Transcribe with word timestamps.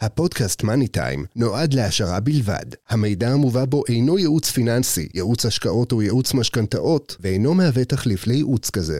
הפודקאסט 0.00 0.62
מאני 0.62 0.88
טיים 0.88 1.24
נועד 1.36 1.74
להעשרה 1.74 2.20
בלבד. 2.20 2.64
המידע 2.88 3.28
המובא 3.28 3.64
בו 3.64 3.82
אינו 3.88 4.18
ייעוץ 4.18 4.50
פיננסי, 4.50 5.08
ייעוץ 5.14 5.46
השקעות 5.46 5.92
או 5.92 6.02
ייעוץ 6.02 6.34
משכנתאות, 6.34 7.16
ואינו 7.20 7.54
מהווה 7.54 7.84
תחליף 7.84 8.26
לייעוץ 8.26 8.70
כזה. 8.70 8.98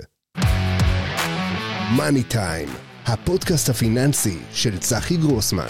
מאני 1.96 2.22
טיים, 2.22 2.68
הפודקאסט 3.06 3.68
הפיננסי 3.68 4.38
של 4.52 4.78
צחי 4.78 5.16
גרוסמן. 5.16 5.66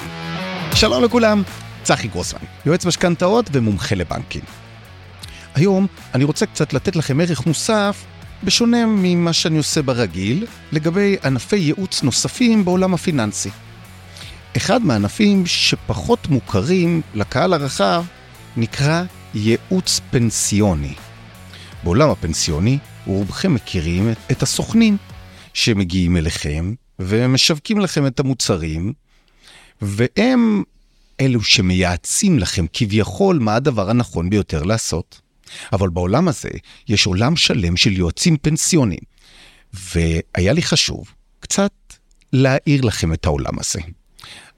שלום 0.75 1.05
לכולם, 1.05 1.43
צחי 1.83 2.09
גרוסמן, 2.09 2.41
יועץ 2.67 2.87
משכנתאות 2.87 3.47
ומומחה 3.53 3.95
לבנקים. 3.95 4.45
היום 5.55 5.87
אני 6.15 6.25
רוצה 6.25 6.47
קצת 6.47 6.73
לתת 6.73 6.97
לכם 6.97 7.21
ערך 7.21 7.47
מוסף, 7.47 8.05
בשונה 8.45 8.87
ממה 8.87 9.33
שאני 9.33 9.59
עושה 9.59 9.83
ברגיל, 9.83 10.47
לגבי 10.73 11.17
ענפי 11.25 11.57
ייעוץ 11.57 12.03
נוספים 12.03 12.65
בעולם 12.65 12.95
הפיננסי. 12.95 13.51
אחד 14.57 14.83
מהענפים 14.83 15.47
שפחות 15.47 16.29
מוכרים 16.29 17.03
לקהל 17.15 17.53
הרחב 17.53 18.05
נקרא 18.57 19.03
ייעוץ 19.35 20.01
פנסיוני. 20.11 20.95
בעולם 21.85 22.11
הפנסיוני, 22.11 22.79
רובכם 23.07 23.55
מכירים 23.55 24.13
את 24.31 24.43
הסוכנים 24.43 24.97
שמגיעים 25.55 26.17
אליכם 26.17 26.75
ומשווקים 26.99 27.81
לכם 27.81 28.07
את 28.07 28.21
המוצרים, 28.21 28.93
והם 29.83 30.63
אלו 31.21 31.43
שמייעצים 31.43 32.39
לכם 32.39 32.67
כביכול 32.73 33.39
מה 33.39 33.55
הדבר 33.55 33.91
הנכון 33.91 34.31
ביותר 34.31 34.63
לעשות. 34.63 35.21
אבל 35.73 35.89
בעולם 35.89 36.29
הזה 36.29 36.51
יש 36.89 37.07
עולם 37.07 37.37
שלם 37.37 37.77
של 37.77 37.93
יועצים 37.93 38.37
פנסיוניים, 38.37 39.01
והיה 39.73 40.53
לי 40.53 40.63
חשוב 40.63 41.13
קצת 41.41 41.73
להאיר 42.33 42.81
לכם 42.85 43.13
את 43.13 43.27
העולם 43.27 43.59
הזה. 43.59 43.81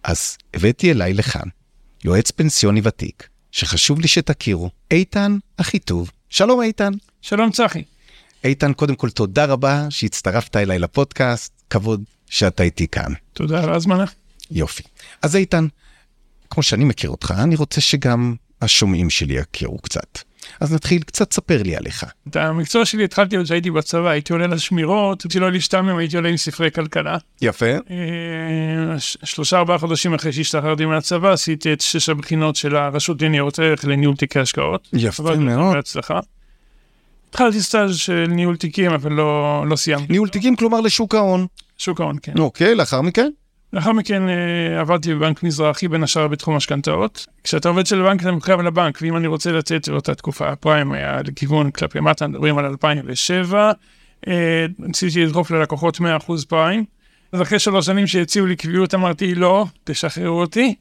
אז 0.09 0.37
הבאתי 0.55 0.91
אליי 0.93 1.15
לכאן 1.15 1.49
יועץ 2.05 2.31
פנסיוני 2.31 2.81
ותיק, 2.85 3.29
שחשוב 3.53 4.01
לי 4.01 4.09
שתכירו, 4.09 4.71
איתן 4.91 5.39
אחיטוב. 5.57 6.11
שלום 6.31 6.63
איתן. 6.63 6.93
שלום 7.23 7.51
צחי. 7.51 7.83
איתן, 8.45 8.73
קודם 8.73 8.95
כל 8.97 9.11
תודה 9.11 9.45
רבה 9.45 9.87
שהצטרפת 9.91 10.57
אליי 10.57 10.79
לפודקאסט, 10.79 11.53
כבוד 11.71 12.05
שאתה 12.27 12.63
איתי 12.63 12.89
כאן. 12.89 13.13
תודה 13.33 13.63
על 13.63 13.69
ההזמנה. 13.69 14.05
יופי. 14.51 14.83
אז 15.23 15.37
איתן, 15.37 15.67
כמו 16.51 16.63
שאני 16.63 16.85
מכיר 16.85 17.11
אותך, 17.11 17.35
אני 17.39 17.57
רוצה 17.57 17.81
שגם 17.81 18.35
השומעים 18.63 19.11
שלי 19.11 19.35
יכירו 19.35 19.79
קצת. 19.79 20.19
אז 20.61 20.75
נתחיל, 20.75 21.03
קצת 21.03 21.33
ספר 21.33 21.63
לי 21.63 21.77
עליך. 21.77 22.05
את 22.29 22.37
המקצוע 22.37 22.85
שלי 22.85 23.05
התחלתי 23.05 23.37
עוד 23.37 23.45
כשהייתי 23.45 23.71
בצבא, 23.71 24.09
הייתי 24.09 24.33
עולה 24.33 24.47
לשמירות, 24.47 25.25
שלא 25.33 25.53
להשתעמם 25.53 25.97
הייתי 25.97 26.17
עולה 26.17 26.29
עם 26.29 26.37
ספרי 26.37 26.71
כלכלה. 26.71 27.17
יפה. 27.43 27.67
אה, 27.67 28.99
שלושה 29.25 29.59
ארבעה 29.59 29.79
חודשים 29.79 30.15
אחרי 30.15 30.33
שהשתחררתי 30.33 30.85
מהצבא, 30.85 31.33
עשיתי 31.33 31.73
את 31.73 31.81
שש 31.81 32.09
הבחינות 32.09 32.57
של 32.57 32.77
הרשות 32.77 33.23
לניירות 33.23 33.59
ערך 33.59 33.85
לניהול 33.85 34.17
תיקי 34.17 34.39
השקעות. 34.39 34.89
יפה 34.93 35.37
מאוד. 35.37 35.75
בהצלחה. 35.75 36.21
התחלתי 37.31 37.61
סטאז' 37.61 37.97
של 37.97 38.25
ניהול 38.29 38.57
תיקים, 38.57 38.91
אבל 38.91 39.13
לא, 39.13 39.65
לא 39.69 39.77
סיימתי. 39.77 40.07
ניהול 40.13 40.29
תיקים, 40.29 40.57
כלומר 40.57 40.81
לשוק 40.81 41.15
ההון. 41.15 41.47
שוק 41.79 42.01
ההון, 42.01 42.17
כן. 42.23 42.39
אוקיי, 42.39 42.75
לאחר 42.75 43.01
מכן? 43.01 43.31
לאחר 43.73 43.93
מכן 43.93 44.29
אה, 44.29 44.81
עבדתי 44.81 45.15
בבנק 45.15 45.43
מזרחי, 45.43 45.89
בין 45.89 46.03
השאר 46.03 46.29
בתחום 46.29 46.57
משכנתאות. 46.57 47.27
כשאתה 47.45 47.69
עובד 47.69 47.87
של 47.87 48.03
בנק 48.03 48.21
אתה 48.21 48.33
מחויב 48.33 48.61
לבנק, 48.61 48.99
ואם 49.03 49.17
אני 49.17 49.27
רוצה 49.27 49.53
לצאת 49.53 49.89
באותה 49.89 50.15
תקופה, 50.15 50.49
הפריים 50.49 50.93
היה 50.93 51.21
לכיוון 51.25 51.71
כלפי 51.71 52.01
מטה, 52.01 52.27
מדברים 52.27 52.59
על 52.59 52.65
2007. 52.65 53.73
אה, 54.29 54.67
ניסיתי 54.79 55.27
לדחוף 55.27 55.51
ללקוחות 55.51 56.01
100% 56.01 56.03
פריים. 56.49 56.85
אז 57.33 57.43
אחרי 57.43 57.59
שלוש 57.59 57.87
שנים 57.87 58.07
שהציעו 58.07 58.47
לי 58.47 58.57
קביעות 58.57 58.95
אמרתי 58.95 59.35
לא, 59.35 59.67
תשחררו 59.85 60.41
אותי. 60.41 60.75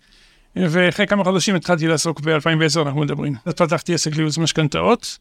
ואחרי 0.56 1.08
כמה 1.08 1.24
חודשים 1.24 1.56
התחלתי 1.56 1.88
לעסוק 1.88 2.20
ב-2010 2.20 2.82
אנחנו 2.82 3.02
מדברים. 3.02 3.34
אז 3.46 3.54
פתחתי 3.54 3.94
עסק 3.94 4.16
לייעוץ 4.16 4.38
משכנתאות. 4.38 5.18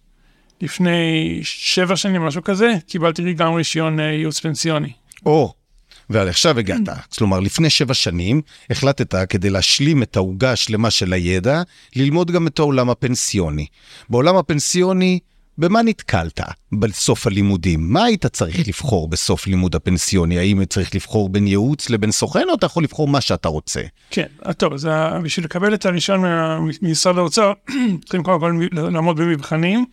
לפני 0.61 1.41
שבע 1.43 1.97
שנים, 1.97 2.23
משהו 2.23 2.43
כזה, 2.43 2.75
קיבלתי 2.87 3.33
גם 3.33 3.55
רישיון 3.55 4.01
אה, 4.01 4.05
ייעוץ 4.05 4.41
פנסיוני. 4.41 4.93
או, 5.27 5.53
ועד 5.53 5.66
עכשיו 6.15 6.59
הגעת. 6.59 6.81
כלומר, 7.19 7.41
לפני 7.41 7.71
שבע 7.71 7.95
שנים 7.95 8.41
החלטת, 8.71 9.15
כדי 9.29 9.51
להשלים 9.51 10.03
את 10.03 10.17
העוגה 10.17 10.53
השלמה 10.53 10.91
של 10.91 11.13
הידע, 11.13 11.63
ללמוד 11.97 12.31
גם 12.31 12.47
את 12.47 12.59
העולם 12.59 12.91
הפנסיוני. 12.91 13.67
בעולם 14.11 14.37
הפנסיוני, 14.37 15.19
במה 15.59 15.83
נתקלת 15.83 16.41
בסוף 16.81 17.27
הלימודים? 17.27 17.93
מה 17.93 18.05
היית 18.05 18.27
צריך 18.27 18.69
לבחור 18.69 19.09
בסוף 19.09 19.47
לימוד 19.47 19.75
הפנסיוני? 19.75 20.39
האם 20.39 20.65
צריך 20.65 20.95
לבחור 20.95 21.29
בין 21.29 21.47
ייעוץ 21.47 21.91
לבין 21.91 22.13
סוכן, 22.13 22.45
או 22.49 22.55
אתה 22.55 22.67
יכול 22.67 22.83
לבחור 22.85 23.09
מה 23.09 23.21
שאתה 23.21 23.49
רוצה? 23.49 23.81
כן, 24.11 24.27
אז 24.43 24.55
טוב, 24.55 24.73
אז 24.73 24.85
ה- 24.85 25.19
בשביל 25.23 25.45
לקבל 25.47 25.75
את 25.75 25.87
הרישיון 25.87 26.21
מה- 26.21 26.59
ממשרד 26.83 27.19
האוצר, 27.19 27.53
צריכים 28.05 28.23
קודם 28.23 28.41
כל 28.41 28.53
לעמוד 28.93 29.17
במבחנים 29.17 29.85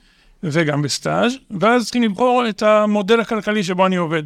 וגם 0.44 0.82
בסטאז', 0.82 1.34
ואז 1.60 1.84
צריכים 1.84 2.04
לבחור 2.04 2.44
את 2.50 2.62
המודל 2.64 3.20
הכלכלי 3.20 3.64
שבו 3.64 3.86
אני 3.86 3.96
עובד. 3.96 4.24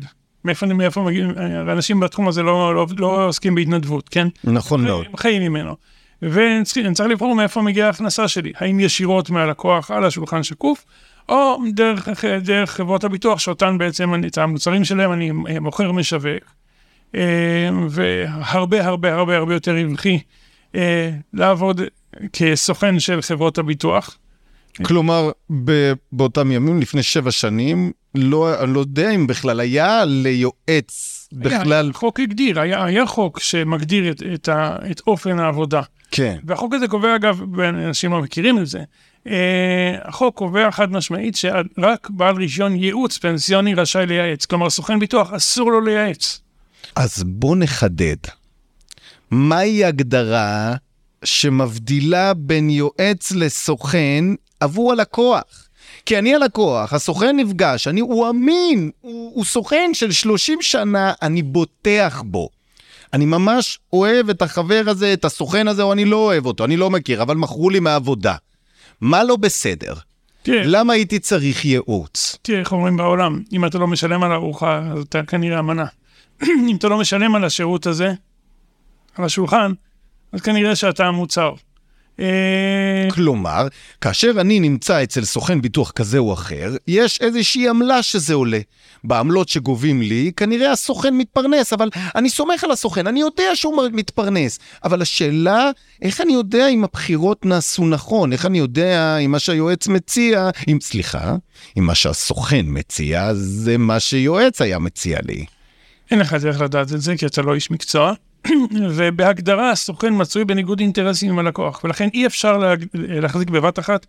מאיפה, 0.47 0.65
מאיפה 0.65 1.01
מגיעים, 1.01 1.31
אנשים 1.71 1.99
בתחום 1.99 2.27
הזה 2.27 2.43
לא, 2.43 2.75
לא, 2.75 2.87
לא 2.97 3.27
עוסקים 3.27 3.55
בהתנדבות, 3.55 4.09
כן? 4.09 4.27
נכון 4.43 4.83
מאוד. 4.83 5.05
הם 5.09 5.17
חיים 5.17 5.41
ממנו. 5.41 5.75
ואני 6.21 6.63
צריך 6.63 6.85
אני 6.85 6.93
צריך 6.95 7.09
לבחור 7.09 7.35
מאיפה 7.35 7.61
מגיעה 7.61 7.87
ההכנסה 7.87 8.27
שלי, 8.27 8.51
האם 8.57 8.79
ישירות 8.79 9.29
מהלקוח 9.29 9.91
על 9.91 10.05
השולחן 10.05 10.43
שקוף, 10.43 10.85
או 11.29 11.57
דרך, 11.73 12.07
דרך 12.41 12.71
חברות 12.71 13.03
הביטוח 13.03 13.39
שאותן 13.39 13.77
בעצם, 13.77 14.13
אני- 14.13 14.27
את 14.27 14.37
המוצרים 14.37 14.83
שלהם 14.85 15.13
אני 15.13 15.31
מוכר 15.59 15.91
משווק, 15.91 16.43
אה, 17.15 17.69
והרבה 17.89 18.85
הרבה 18.85 19.13
הרבה 19.13 19.37
הרבה 19.37 19.53
יותר 19.53 19.75
רווחי 19.85 20.19
אה, 20.75 21.09
לעבוד 21.33 21.81
כסוכן 22.33 22.99
של 22.99 23.21
חברות 23.21 23.57
הביטוח. 23.57 24.17
כלומר, 24.83 25.31
ב- 25.63 25.93
באותם 26.11 26.51
ימים, 26.51 26.81
לפני 26.81 27.03
שבע 27.03 27.31
שנים, 27.31 27.91
לא, 28.15 28.63
אני 28.63 28.73
לא 28.73 28.79
יודע 28.79 29.09
אם 29.09 29.27
בכלל 29.27 29.59
היה 29.59 30.05
ליועץ 30.05 31.27
בכלל... 31.33 31.73
היה, 31.73 31.89
החוק 31.89 32.19
הגדיר, 32.19 32.59
היה, 32.59 32.83
היה 32.83 33.05
חוק 33.05 33.39
שמגדיר 33.39 34.11
את, 34.11 34.23
את, 34.33 34.49
ה, 34.49 34.75
את 34.91 35.01
אופן 35.07 35.39
העבודה. 35.39 35.81
כן. 36.11 36.37
והחוק 36.45 36.73
הזה 36.73 36.87
קובע, 36.87 37.15
אגב, 37.15 37.59
אנשים 37.59 38.11
לא 38.11 38.21
מכירים 38.21 38.57
את 38.57 38.67
זה, 38.67 38.83
אה, 39.27 39.95
החוק 40.03 40.35
קובע 40.35 40.71
חד 40.71 40.91
משמעית 40.91 41.35
שרק 41.35 42.09
בעל 42.09 42.35
רישיון 42.35 42.75
ייעוץ 42.75 43.17
פנסיוני 43.17 43.73
רשאי 43.73 44.05
לייעץ. 44.05 44.45
כלומר, 44.45 44.69
סוכן 44.69 44.99
ביטוח 44.99 45.33
אסור 45.33 45.71
לו 45.71 45.81
לייעץ. 45.81 46.41
אז 46.95 47.23
בוא 47.25 47.55
נחדד. 47.55 48.15
מהי 49.31 49.85
הגדרה 49.85 50.75
שמבדילה 51.23 52.33
בין 52.33 52.69
יועץ 52.69 53.31
לסוכן 53.31 54.25
עבור 54.59 54.91
הלקוח? 54.91 55.67
כי 56.05 56.19
אני 56.19 56.35
הלקוח, 56.35 56.93
הסוכן 56.93 57.35
נפגש, 57.37 57.87
אני, 57.87 57.99
הוא 57.99 58.29
אמין, 58.29 58.91
הוא, 59.01 59.31
הוא 59.35 59.45
סוכן 59.45 59.89
של 59.93 60.11
30 60.11 60.61
שנה, 60.61 61.13
אני 61.21 61.41
בוטח 61.41 62.23
בו. 62.25 62.49
אני 63.13 63.25
ממש 63.25 63.79
אוהב 63.93 64.29
את 64.29 64.41
החבר 64.41 64.83
הזה, 64.87 65.13
את 65.13 65.25
הסוכן 65.25 65.67
הזה, 65.67 65.83
או 65.83 65.93
אני 65.93 66.05
לא 66.05 66.15
אוהב 66.15 66.45
אותו, 66.45 66.65
אני 66.65 66.77
לא 66.77 66.89
מכיר, 66.89 67.21
אבל 67.21 67.35
מכרו 67.35 67.69
לי 67.69 67.79
מהעבודה. 67.79 68.35
מה 69.01 69.23
לא 69.23 69.35
בסדר? 69.35 69.93
תראה, 70.43 70.61
למה 70.65 70.93
הייתי 70.93 71.19
צריך 71.19 71.65
ייעוץ? 71.65 72.37
תראה 72.41 72.59
איך 72.59 72.71
אומרים 72.71 72.97
בעולם, 72.97 73.41
אם 73.53 73.65
אתה 73.65 73.77
לא 73.77 73.87
משלם 73.87 74.23
על 74.23 74.31
ארוחה, 74.31 74.81
אז 74.91 75.01
אתה 75.01 75.23
כנראה 75.23 75.59
אמנה. 75.59 75.85
אם 76.69 76.75
אתה 76.75 76.87
לא 76.87 76.97
משלם 76.97 77.35
על 77.35 77.43
השירות 77.43 77.85
הזה, 77.85 78.13
על 79.15 79.25
השולחן, 79.25 79.71
אז 80.31 80.41
כנראה 80.41 80.75
שאתה 80.75 81.05
המוצר. 81.05 81.53
אה, 82.19 83.07
כלומר, 83.11 83.67
כאשר 84.01 84.31
אני 84.39 84.59
נמצא 84.59 85.03
אצל 85.03 85.25
סוכן 85.25 85.61
ביטוח 85.61 85.91
כזה 85.91 86.17
או 86.17 86.33
אחר, 86.33 86.75
יש 86.87 87.21
איזושהי 87.21 87.69
עמלה 87.69 88.03
שזה 88.03 88.33
עולה. 88.33 88.59
בעמלות 89.03 89.49
שגובים 89.49 90.01
לי, 90.01 90.31
כנראה 90.37 90.71
הסוכן 90.71 91.13
מתפרנס, 91.13 91.73
אבל 91.73 91.89
אני 92.15 92.29
סומך 92.29 92.63
על 92.63 92.71
הסוכן, 92.71 93.07
אני 93.07 93.19
יודע 93.19 93.55
שהוא 93.55 93.83
מתפרנס. 93.91 94.59
אבל 94.83 95.01
השאלה, 95.01 95.71
איך 96.01 96.21
אני 96.21 96.33
יודע 96.33 96.67
אם 96.67 96.83
הבחירות 96.83 97.45
נעשו 97.45 97.85
נכון? 97.85 98.33
איך 98.33 98.45
אני 98.45 98.57
יודע 98.57 99.17
אם 99.17 99.31
מה 99.31 99.39
שהיועץ 99.39 99.87
מציע, 99.87 100.49
אם, 100.67 100.77
סליחה, 100.81 101.35
אם 101.77 101.83
מה 101.83 101.95
שהסוכן 101.95 102.65
מציע, 102.65 103.33
זה 103.33 103.77
מה 103.77 103.99
שיועץ 103.99 104.61
היה 104.61 104.79
מציע 104.79 105.19
לי. 105.23 105.45
אין 106.11 106.19
לך 106.19 106.33
דרך 106.33 106.61
לדעת 106.61 106.93
את 106.93 107.01
זה, 107.01 107.17
כי 107.17 107.25
אתה 107.25 107.41
לא 107.41 107.55
איש 107.55 107.71
מקצוע. 107.71 108.13
ובהגדרה 108.95 109.71
הסוכן 109.71 110.13
מצוי 110.21 110.45
בניגוד 110.45 110.79
אינטרסים 110.79 111.31
עם 111.31 111.39
הלקוח, 111.39 111.83
ולכן 111.83 112.09
אי 112.13 112.25
אפשר 112.25 112.57
לה, 112.57 112.73
להחזיק 112.93 113.49
בבת 113.49 113.79
אחת 113.79 114.05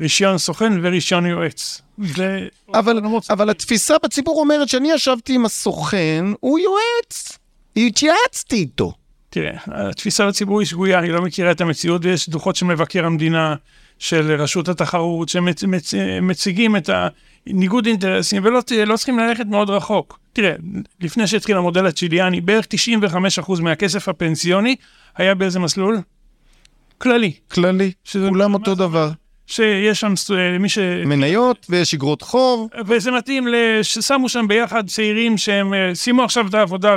רישיון 0.00 0.38
סוכן 0.38 0.72
ורישיון 0.82 1.26
יועץ. 1.26 1.82
זה... 1.98 2.46
אבל, 2.74 3.00
אבל 3.30 3.50
התפיסה 3.50 3.94
בציבור 4.04 4.40
אומרת 4.40 4.68
שאני 4.68 4.92
ישבתי 4.92 5.34
עם 5.34 5.44
הסוכן, 5.44 6.24
הוא 6.40 6.58
יועץ. 6.58 7.38
התייעצתי 7.76 8.56
איתו. 8.56 8.92
תראה, 9.30 9.52
התפיסה 9.66 10.26
לציבור 10.26 10.60
היא 10.60 10.66
שגויה, 10.66 11.00
היא 11.00 11.12
לא 11.12 11.22
מכירה 11.22 11.50
את 11.50 11.60
המציאות, 11.60 12.04
ויש 12.04 12.28
דוחות 12.28 12.56
של 12.56 12.66
מבקר 12.66 13.06
המדינה, 13.06 13.54
של 13.98 14.32
רשות 14.32 14.68
התחרות, 14.68 15.28
שמציגים 15.28 16.76
את 16.76 16.90
הניגוד 17.48 17.86
אינטרסים, 17.86 18.44
ולא 18.44 18.60
לא 18.86 18.96
צריכים 18.96 19.18
ללכת 19.18 19.46
מאוד 19.46 19.70
רחוק. 19.70 20.18
תראה, 20.32 20.52
לפני 21.00 21.26
שהתחיל 21.26 21.56
המודל 21.56 21.86
הצ'יליאני, 21.86 22.40
בערך 22.40 22.66
95% 23.46 23.60
מהכסף 23.60 24.08
הפנסיוני 24.08 24.76
היה 25.16 25.34
באיזה 25.34 25.58
מסלול? 25.58 26.00
כללי. 26.98 27.32
כללי, 27.50 27.92
כולם 28.28 28.54
אותו 28.54 28.74
דבר. 28.74 29.10
שיש 29.48 30.00
שם 30.00 30.14
מי 30.60 30.68
ש... 30.68 30.78
מניות 31.06 31.66
ויש 31.68 31.94
אגרות 31.94 32.22
חוב. 32.22 32.68
וזה 32.86 33.10
מתאים, 33.10 33.48
ששמו 33.82 34.28
שם 34.28 34.48
ביחד 34.48 34.86
צעירים 34.86 35.38
שהם 35.38 35.74
אה, 35.74 35.94
סיימו 35.94 36.22
עכשיו 36.24 36.46
את 36.46 36.54
העבודה, 36.54 36.96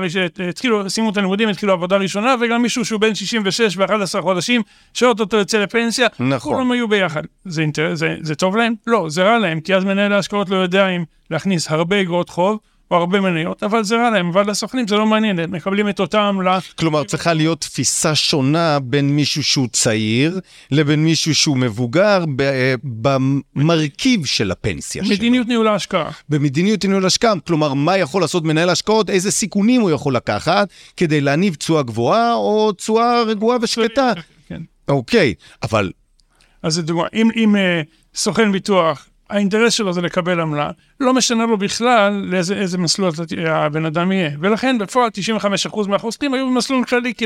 התחילו, 0.50 0.90
סיימו 0.90 1.10
את 1.10 1.18
הלימודים, 1.18 1.50
התחילו 1.50 1.74
עבודה 1.74 1.98
ראשונה, 1.98 2.36
וגם 2.42 2.62
מישהו 2.62 2.86
שהוא 2.86 3.00
בן 3.02 3.16
66 3.16 3.78
ו-11 3.78 4.22
חודשים, 4.22 4.62
שאוטוטו 4.94 5.38
יוצא 5.38 5.58
לפנסיה. 5.58 6.08
נכון. 6.20 6.54
כולם 6.54 6.72
היו 6.72 6.88
ביחד. 6.88 7.22
זה, 7.46 7.62
אינטר... 7.62 7.96
זה, 7.96 8.16
זה 8.22 8.36
טוב 8.36 8.56
להם? 8.56 8.74
לא, 8.88 9.06
זה 9.10 9.24
רע 9.24 9.40
להם, 9.40 9.60
כי 9.60 9.76
אז 9.76 9.84
מנהל 9.84 10.14
ההשקעות 10.14 10.50
לא 10.50 10.56
יודע 10.56 10.88
אם 10.88 11.04
להכניס 11.32 11.72
הרבה 11.72 12.02
אגרות 12.02 12.30
חוב. 12.30 12.58
או 12.92 12.96
הרבה 12.96 13.22
מניות, 13.22 13.64
אבל 13.64 13.84
זה 13.84 13.96
רע 13.96 14.10
להם, 14.10 14.30
אבל 14.30 14.50
לסוכנים 14.50 14.88
זה 14.88 14.96
לא 14.96 15.06
מעניין, 15.06 15.40
הם 15.40 15.52
מקבלים 15.52 15.90
את 15.90 16.00
אותה 16.00 16.22
עמלה. 16.22 16.60
כלומר, 16.76 17.04
צריכה 17.04 17.34
להיות 17.34 17.62
תפיסה 17.62 18.16
שונה 18.16 18.80
בין 18.80 19.10
מישהו 19.10 19.44
שהוא 19.44 19.68
צעיר 19.72 20.40
לבין 20.72 21.04
מישהו 21.04 21.36
שהוא 21.36 21.58
מבוגר 21.58 22.26
במרכיב 23.56 24.26
של 24.26 24.52
הפנסיה 24.52 25.04
שלו. 25.06 25.14
מדיניות 25.14 25.48
ניהול 25.48 25.68
ההשקעה. 25.68 26.12
במדיניות 26.30 26.86
ניהול 26.86 27.04
ההשקעה, 27.04 27.34
כלומר, 27.48 27.74
מה 27.74 27.98
יכול 27.98 28.22
לעשות 28.22 28.44
מנהל 28.44 28.70
ההשקעות, 28.70 29.10
איזה 29.10 29.32
סיכונים 29.32 29.82
הוא 29.82 29.92
יכול 29.92 30.16
לקחת 30.16 30.70
כדי 30.98 31.22
להניב 31.22 31.56
תשואה 31.56 31.84
גבוהה 31.84 32.34
או 32.34 32.72
תשואה 32.72 33.24
רגועה 33.24 33.58
ושקטה. 33.62 34.12
כן. 34.50 34.62
אוקיי, 34.88 35.34
אבל... 35.64 35.92
אז 36.64 36.74
זה 36.74 36.82
דוגמה, 36.82 37.04
אם, 37.14 37.30
אם 37.36 37.56
uh, 37.56 37.60
סוכן 38.16 38.52
ביטוח 38.52 39.08
האינטרס 39.32 39.74
שלו 39.74 39.94
זה 39.94 40.02
לקבל 40.02 40.40
עמלה, 40.40 40.72
לא 41.00 41.14
משנה 41.14 41.46
לו 41.46 41.58
בכלל 41.58 42.14
לאיזה 42.14 42.78
מסלול 42.78 43.12
הבן 43.48 43.86
אדם 43.86 44.12
יהיה. 44.12 44.32
ולכן 44.40 44.78
בפועל 44.78 45.10
95% 45.68 45.88
מהחוסכים 45.88 46.34
היו 46.34 46.48
במסלול 46.48 46.86
כללי, 46.86 47.14
כי 47.14 47.26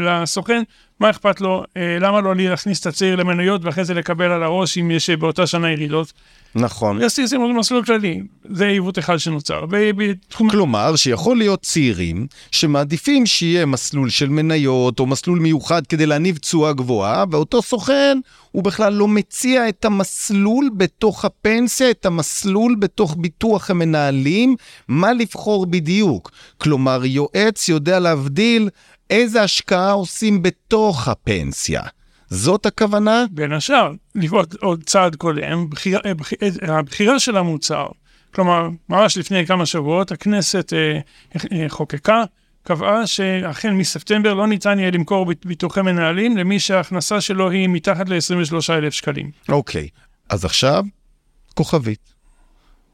לסוכן, 0.00 0.62
מה 1.02 1.10
אכפת 1.10 1.40
לו, 1.40 1.64
אה, 1.76 1.98
למה 2.00 2.20
לא 2.20 2.34
להכניס 2.36 2.80
את 2.80 2.86
הצעיר 2.86 3.16
למניות 3.16 3.64
ואחרי 3.64 3.84
זה 3.84 3.94
לקבל 3.94 4.32
על 4.32 4.42
הראש 4.42 4.78
אם 4.78 4.90
יש 4.90 5.10
באותה 5.10 5.46
שנה 5.46 5.70
ירידות. 5.70 6.12
נכון. 6.54 7.00
ישימו 7.18 7.52
מסלול 7.52 7.84
כללי, 7.84 8.20
זה 8.44 8.66
עיוות 8.66 8.98
אחד 8.98 9.16
שנוצר. 9.16 9.64
ובתחום... 9.70 10.50
כלומר, 10.50 10.96
שיכול 10.96 11.36
להיות 11.36 11.62
צעירים 11.62 12.26
שמעדיפים 12.50 13.26
שיהיה 13.26 13.66
מסלול 13.66 14.10
של 14.10 14.28
מניות 14.28 15.00
או 15.00 15.06
מסלול 15.06 15.38
מיוחד 15.38 15.86
כדי 15.86 16.06
להניב 16.06 16.36
תשואה 16.38 16.72
גבוהה, 16.72 17.24
ואותו 17.30 17.62
סוכן 17.62 18.18
הוא 18.50 18.64
בכלל 18.64 18.92
לא 18.92 19.08
מציע 19.08 19.68
את 19.68 19.84
המסלול 19.84 20.70
בתוך 20.76 21.24
הפנסיה, 21.24 21.90
את 21.90 22.06
המסלול 22.06 22.76
בתוך 22.78 23.16
ביטוח 23.18 23.70
המנהלים, 23.70 24.56
מה 24.88 25.12
לבחור 25.12 25.66
בדיוק. 25.66 26.30
כלומר, 26.58 27.04
יועץ 27.04 27.68
יודע 27.68 27.98
להבדיל 27.98 28.68
איזה 29.12 29.42
השקעה 29.42 29.92
עושים 29.92 30.42
בתוך 30.42 31.08
הפנסיה. 31.08 31.82
זאת 32.30 32.66
הכוונה? 32.66 33.24
בין 33.30 33.52
השאר, 33.52 33.92
לפחות 34.14 34.54
עוד 34.54 34.84
צעד 34.84 35.16
קודם, 35.16 35.70
בחיר, 35.70 36.00
בחיר, 36.16 36.38
הבחירה 36.62 37.18
של 37.18 37.36
המוצר. 37.36 37.86
כלומר, 38.34 38.68
ממש 38.88 39.18
לפני 39.18 39.46
כמה 39.46 39.66
שבועות 39.66 40.12
הכנסת 40.12 40.72
אה, 40.72 41.00
אה, 41.52 41.68
חוקקה, 41.68 42.24
קבעה 42.62 43.06
שהחל 43.06 43.70
מספטמבר 43.70 44.34
לא 44.34 44.46
ניתן 44.46 44.78
יהיה 44.78 44.90
למכור 44.90 45.26
ביטוחי 45.44 45.82
מנהלים 45.82 46.36
למי 46.36 46.60
שההכנסה 46.60 47.20
שלו 47.20 47.50
היא 47.50 47.68
מתחת 47.68 48.08
ל-23,000 48.08 48.90
שקלים. 48.90 49.30
אוקיי, 49.48 49.88
אז 50.28 50.44
עכשיו, 50.44 50.84
כוכבית. 51.54 52.14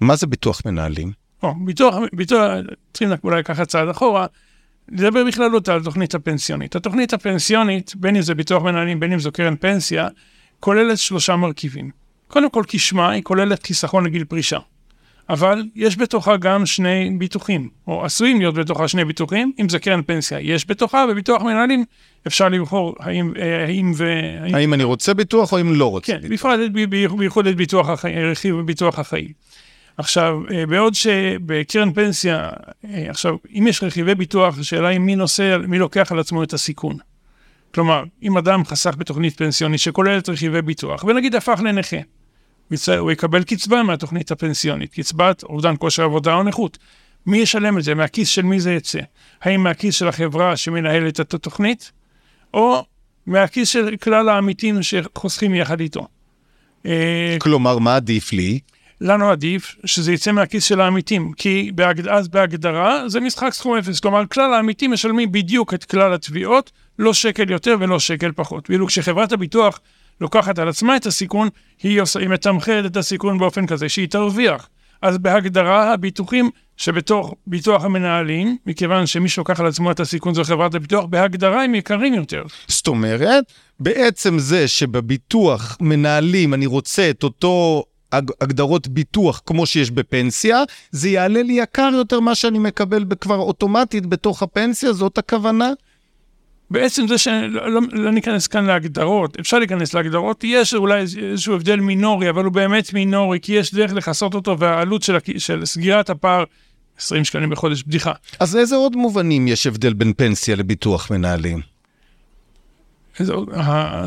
מה 0.01 0.17
זה 0.17 0.27
ביטוח 0.27 0.63
מנהלים? 0.67 1.13
או, 1.43 1.55
ביטוח, 1.65 1.95
ביטוח, 2.13 2.53
צריכים 2.93 3.17
אולי 3.25 3.39
לקחת 3.39 3.69
צעד 3.69 3.89
אחורה. 3.89 4.27
לדבר 4.93 5.25
בכללות 5.25 5.69
על 5.69 5.81
התוכנית 5.81 6.15
הפנסיונית. 6.15 6.77
התוכנית 6.77 7.13
הפנסיונית, 7.13 7.93
בין 7.97 8.17
אם 8.17 8.23
זה 8.23 8.35
ביטוח 8.35 8.63
מנהלים, 8.63 9.01
בין 9.01 9.13
אם 9.13 9.19
זו 9.19 9.33
קרן 9.33 9.57
פנסיה, 9.57 10.09
כוללת 10.61 10.99
שלושה 10.99 11.37
מרכיבים. 11.37 11.91
קודם 12.29 12.51
כל, 12.51 12.63
כשמה, 12.69 13.11
היא 13.11 13.23
כוללת 13.23 13.67
חיסכון 13.67 14.05
לגיל 14.05 14.25
פרישה. 14.25 14.59
אבל 15.31 15.65
יש 15.75 15.99
בתוכה 15.99 16.37
גם 16.37 16.67
שני 16.67 17.11
ביטוחים, 17.19 17.69
או 17.87 18.05
עשויים 18.05 18.39
להיות 18.39 18.55
בתוכה 18.55 18.89
שני 18.89 19.05
ביטוחים, 19.05 19.53
אם 19.61 19.69
זה 19.69 19.79
קרן 19.79 20.03
פנסיה, 20.03 20.41
יש 20.41 20.71
בתוכה, 20.71 21.07
בביטוח 21.07 21.43
מנהלים 21.43 21.85
אפשר 22.27 22.49
לבחור 22.49 22.95
האם, 23.01 23.33
אה, 23.39 23.65
האם 23.65 23.93
ו... 23.97 24.07
האם 24.55 24.75
אני 24.75 24.85
רוצה 24.85 25.15
ביטוח 25.15 25.53
או 25.53 25.61
אם 25.61 25.75
לא 25.75 25.91
רוצה 25.91 26.13
כן, 26.13 26.29
ביטוח. 26.29 26.53
כן, 26.53 26.73
בייחוד 27.19 27.47
את 27.47 27.57
ביטוח 27.57 27.89
החיים, 27.89 28.19
רכיב 28.19 28.57
בביטוח 28.57 28.99
החיים. 28.99 29.29
עכשיו, 29.99 30.41
אה, 30.51 30.67
בעוד 30.67 30.95
שבקרן 30.95 31.93
פנסיה, 31.93 32.51
אה, 32.85 33.11
עכשיו, 33.11 33.37
אם 33.59 33.67
יש 33.69 33.83
רכיבי 33.83 34.15
ביטוח, 34.15 34.59
השאלה 34.59 34.89
היא 34.89 34.99
מי 34.99 35.17
נושא, 35.17 35.57
מי 35.69 35.79
לוקח 35.79 36.13
על 36.13 36.19
עצמו 36.19 36.43
את 36.43 36.53
הסיכון. 36.53 36.97
כלומר, 37.75 38.05
אם 38.23 38.37
אדם 38.37 38.65
חסך 38.65 38.95
בתוכנית 38.99 39.37
פנסיונית 39.37 39.81
שכוללת 39.81 40.29
רכיבי 40.29 40.63
ביטוח, 40.63 41.05
ונגיד 41.05 41.35
הפך 41.35 41.61
לנכה, 41.65 41.97
הוא 42.99 43.11
יקבל 43.11 43.43
קצבה 43.43 43.83
מהתוכנית 43.83 44.31
הפנסיונית, 44.31 44.93
קצבת 44.93 45.43
אובדן 45.43 45.75
כושר 45.79 46.03
עבודה 46.03 46.35
או 46.35 46.43
נכות. 46.43 46.79
מי 47.27 47.39
ישלם 47.39 47.79
את 47.79 47.85
זה? 47.85 47.95
מהכיס 47.95 48.29
של 48.29 48.43
מי 48.43 48.61
זה 48.61 48.73
יצא? 48.73 49.01
האם 49.43 49.63
מהכיס 49.63 49.95
של 49.95 50.09
החברה 50.09 50.57
שמנהלת 50.57 51.21
את 51.21 51.35
התוכנית, 51.35 51.93
או 52.55 52.85
מהכיס 53.27 53.69
של 53.69 53.97
כלל 53.97 54.29
העמיתים 54.29 54.83
שחוסכים 54.83 55.55
יחד 55.55 55.81
איתו? 55.81 56.07
אה, 56.87 57.37
כלומר, 57.41 57.79
מה 57.79 57.97
עדיף 57.97 58.33
לי? 58.33 58.59
לנו 59.01 59.31
עדיף 59.31 59.77
שזה 59.85 60.13
יצא 60.13 60.33
מהכיס 60.33 60.65
של 60.65 60.81
העמיתים, 60.81 61.33
כי 61.37 61.71
בהגד... 61.75 62.09
אז 62.09 62.29
בהגדרה 62.29 63.09
זה 63.09 63.21
משחק 63.21 63.53
סכום 63.53 63.77
אפס. 63.77 64.01
כלומר, 64.01 64.27
כלל 64.27 64.55
העמיתים 64.55 64.93
משלמים 64.93 65.33
בדיוק 65.33 65.75
את 65.75 65.85
כלל 65.85 66.15
התביעות, 66.15 66.71
לא 66.99 67.15
שקל 67.15 67.51
יותר 67.51 67.77
ולא 67.81 67.99
שקל 67.99 68.33
פחות. 68.33 68.71
ואילו 68.71 68.87
כשחברת 68.87 69.33
הביטוח 69.33 69.81
לוקחת 70.21 70.59
על 70.59 70.69
עצמה 70.69 70.97
את 70.97 71.07
הסיכון, 71.07 71.49
היא, 71.83 72.01
עושה, 72.01 72.21
היא 72.21 72.29
מתמחרת 72.29 72.87
את 72.87 72.97
הסיכון 72.97 73.39
באופן 73.39 73.67
כזה 73.67 73.89
שהיא 73.89 74.09
תרוויח. 74.09 74.69
אז 75.03 75.19
בהגדרה 75.19 75.93
הביטוחים 75.93 76.51
שבתוך 76.77 77.35
ביטוח 77.47 77.85
המנהלים, 77.85 78.57
מכיוון 78.67 79.07
שמי 79.07 79.29
שלוקח 79.29 79.61
על 79.61 79.67
עצמו 79.67 79.91
את 79.91 80.01
הסיכון 80.01 80.35
זו 80.35 80.45
חברת 80.45 80.75
הביטוח, 80.75 81.05
בהגדרה 81.05 81.65
הם 81.65 81.75
יקרים 81.75 82.15
יותר. 82.15 82.43
זאת 82.69 82.87
אומרת, 82.87 83.45
בעצם 83.81 84.39
זה 84.39 84.69
שבביטוח 84.69 85.77
מנהלים 85.81 86.55
אני 86.55 86.67
רוצה 86.67 87.11
את 87.11 87.25
אותו 87.25 87.85
הגדרות 88.13 88.89
ביטוח 88.89 89.43
כמו 89.47 89.67
שיש 89.67 89.91
בפנסיה, 89.91 90.63
זה 90.91 91.09
יעלה 91.09 91.43
לי 91.43 91.53
יקר 91.53 91.91
יותר 91.95 92.21
מה 92.21 92.35
שאני 92.35 92.59
מקבל 92.59 93.05
כבר 93.21 93.37
אוטומטית 93.37 94.07
בתוך 94.07 94.43
הפנסיה, 94.43 94.93
זאת 94.93 95.19
הכוונה? 95.19 95.73
בעצם 96.71 97.09
זה 97.09 97.19
שלא 97.19 97.73
לא, 97.73 97.81
לא 97.93 98.11
ניכנס 98.11 98.47
כאן 98.47 98.65
להגדרות, 98.65 99.41
אפשר 99.41 99.59
להיכנס 99.59 99.95
להגדרות, 99.95 100.45
יש 100.45 100.75
אולי 100.75 101.01
איזשהו 101.01 101.55
הבדל 101.55 101.81
מינורי, 101.81 102.31
אבל 102.31 102.45
הוא 102.45 102.53
באמת 102.53 102.93
מינורי, 102.93 103.39
כי 103.43 103.53
יש 103.53 103.75
דרך 103.75 103.93
לכסות 103.93 104.35
אותו, 104.35 104.59
והעלות 104.59 105.03
של, 105.03 105.19
של 105.39 105.65
סגירת 105.65 106.11
הפער, 106.11 106.45
20 106.99 107.25
שקלים 107.25 107.51
בחודש, 107.51 107.83
בדיחה. 107.83 108.13
אז 108.41 108.57
איזה 108.57 108.77
עוד 108.77 108.97
מובנים 108.97 109.49
יש 109.49 109.67
הבדל 109.67 109.93
בין 109.93 110.13
פנסיה 110.17 110.57
לביטוח 110.57 111.11
מנהלים? 111.11 111.61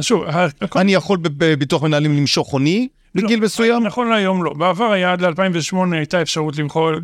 שוב, 0.01 0.23
אני 0.75 0.93
יכול 0.93 1.17
בביטוח 1.21 1.83
מנהלים 1.83 2.17
למשוך 2.17 2.51
הוני? 2.51 2.87
בגיל 3.15 3.39
לא, 3.39 3.45
מסוים? 3.45 3.83
נכון 3.83 4.09
להיום 4.09 4.43
לא. 4.43 4.53
בעבר 4.53 4.91
היה 4.91 5.11
עד 5.11 5.21
ל-2008 5.21 5.75
הייתה 5.91 6.21
אפשרות 6.21 6.55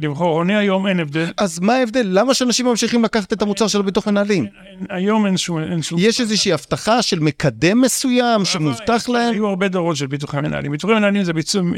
לבחור 0.01 0.35
עוני, 0.35 0.55
היום 0.55 0.87
אין 0.87 0.99
הבדל. 0.99 1.25
אז 1.37 1.59
מה 1.59 1.73
ההבדל? 1.73 2.07
למה 2.09 2.33
שאנשים 2.33 2.65
ממשיכים 2.65 3.03
לקחת 3.03 3.33
את 3.33 3.41
המוצר 3.41 3.67
של 3.67 3.79
הביטוח 3.79 4.07
מנהלים? 4.07 4.45
היום 4.89 5.25
אין 5.25 5.37
שום... 5.37 5.59
יש 5.97 6.21
איזושהי 6.21 6.53
הבטחה 6.53 7.01
של 7.01 7.19
מקדם 7.19 7.81
מסוים 7.81 8.45
שמובטח 8.45 9.09
להם? 9.09 9.33
היו 9.33 9.47
הרבה 9.47 9.67
דורות 9.67 9.95
של 9.95 10.07
ביטוחי 10.07 10.37
מנהלים. 10.41 10.71
ביטוחי 10.71 10.93
מנהלים 10.93 11.23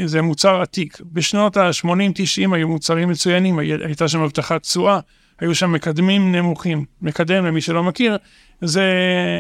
זה 0.05 0.21
מוצר 0.21 0.61
עתיק. 0.61 0.97
בשנות 1.11 1.57
ה-80-90 1.57 2.55
היו 2.55 2.67
מוצרים 2.67 3.09
מצוינים, 3.09 3.59
הייתה 3.59 4.07
שם 4.07 4.21
הבטחת 4.21 4.61
תשואה. 4.61 4.99
היו 5.39 5.55
שם 5.55 5.71
מקדמים 5.71 6.35
נמוכים. 6.35 6.85
מקדם, 7.01 7.45
למי 7.45 7.61
שלא 7.61 7.83
מכיר, 7.83 8.17
זה, 8.61 8.83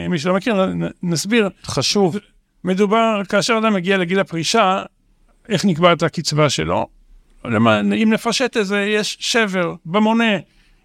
מי 0.09 0.19
שלא 0.19 0.33
מכיר, 0.33 0.55
נסביר. 1.03 1.49
חשוב. 1.65 2.17
מדובר, 2.63 3.21
כאשר 3.29 3.57
אדם 3.63 3.73
מגיע 3.73 3.97
לגיל 3.97 4.19
הפרישה, 4.19 4.83
איך 5.49 5.65
נקבעת 5.65 6.03
הקצבה 6.03 6.49
שלו? 6.49 6.87
אם 7.75 8.09
נפשט 8.13 8.57
את 8.57 8.65
זה, 8.65 8.79
יש 8.81 9.17
שבר 9.19 9.75
במונה, 9.85 10.37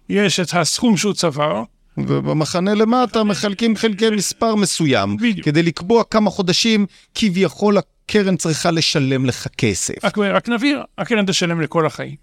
יש 0.09 0.39
את 0.39 0.53
הסכום 0.53 0.97
שהוא 0.97 1.13
צבר. 1.13 1.63
ובמחנה 1.97 2.73
למטה 2.73 3.23
מחלקים 3.23 3.75
חלקי 3.75 4.09
מספר 4.09 4.55
מסוים, 4.55 5.17
בדיוק. 5.17 5.45
כדי 5.45 5.63
לקבוע 5.63 6.03
כמה 6.03 6.29
חודשים 6.29 6.85
כביכול 7.15 7.77
הקרן 7.77 8.37
צריכה 8.37 8.71
לשלם 8.71 9.25
לך 9.25 9.47
כסף. 9.57 10.05
רק, 10.05 10.17
רק 10.17 10.49
נבהיר, 10.49 10.83
הקרן 10.97 11.25
תשלם 11.25 11.61
לכל 11.61 11.85
החיים. 11.85 12.15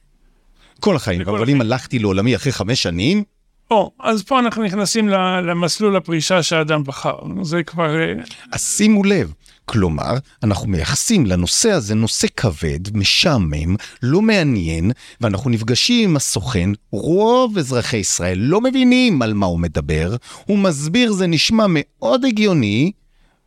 כל 0.81 0.97
החיים, 0.97 1.21
אבל 1.21 1.51
אם 1.51 1.61
הלכתי 1.61 1.99
לעולמי 1.99 2.37
אחרי 2.37 2.53
חמש 2.53 2.83
שנים, 2.83 3.25
או, 3.73 3.91
אז 4.01 4.23
פה 4.23 4.39
אנחנו 4.39 4.63
נכנסים 4.63 5.09
למסלול 5.49 5.97
הפרישה 5.97 6.43
שהאדם 6.43 6.85
בחר. 6.85 7.17
זה 7.43 7.63
כבר... 7.63 8.01
אה, 8.01 8.13
אז 8.53 8.63
שימו 8.63 9.05
לב, 9.05 9.33
כלומר, 9.65 10.15
אנחנו 10.43 10.69
מייחסים 10.69 11.27
לנושא 11.27 11.71
הזה 11.71 11.95
נושא 11.95 12.27
כבד, 12.37 12.97
משעמם, 12.97 13.77
לא 14.03 14.23
מעניין, 14.23 14.91
ואנחנו 15.21 15.51
נפגשים 15.51 16.11
עם 16.11 16.17
הסוכן, 16.17 16.71
רוב 16.91 17.59
אזרחי 17.59 17.97
ישראל 17.97 18.39
לא 18.39 18.61
מבינים 18.61 19.23
על 19.23 19.35
מה 19.35 19.47
הוא 19.47 19.61
מדבר, 19.61 20.17
הוא 20.47 20.59
מסביר, 20.59 21.13
זה 21.13 21.27
נשמע 21.27 21.67
מאוד 21.69 22.25
הגיוני, 22.25 22.93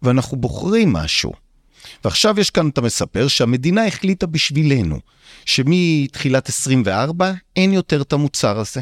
ואנחנו 0.02 0.38
בוחרים 0.38 0.94
משהו. 0.94 1.34
ועכשיו 2.04 2.40
יש 2.40 2.50
כאן, 2.50 2.70
אתה 2.70 2.82
מספר, 2.82 3.28
שהמדינה 3.28 3.88
החליטה 3.88 4.28
בשבילנו, 4.28 5.00
שמתחילת 5.46 6.50
24 6.50 7.32
אין 7.56 7.74
יותר 7.74 8.02
את 8.02 8.14
המוצר 8.14 8.60
הזה. 8.60 8.82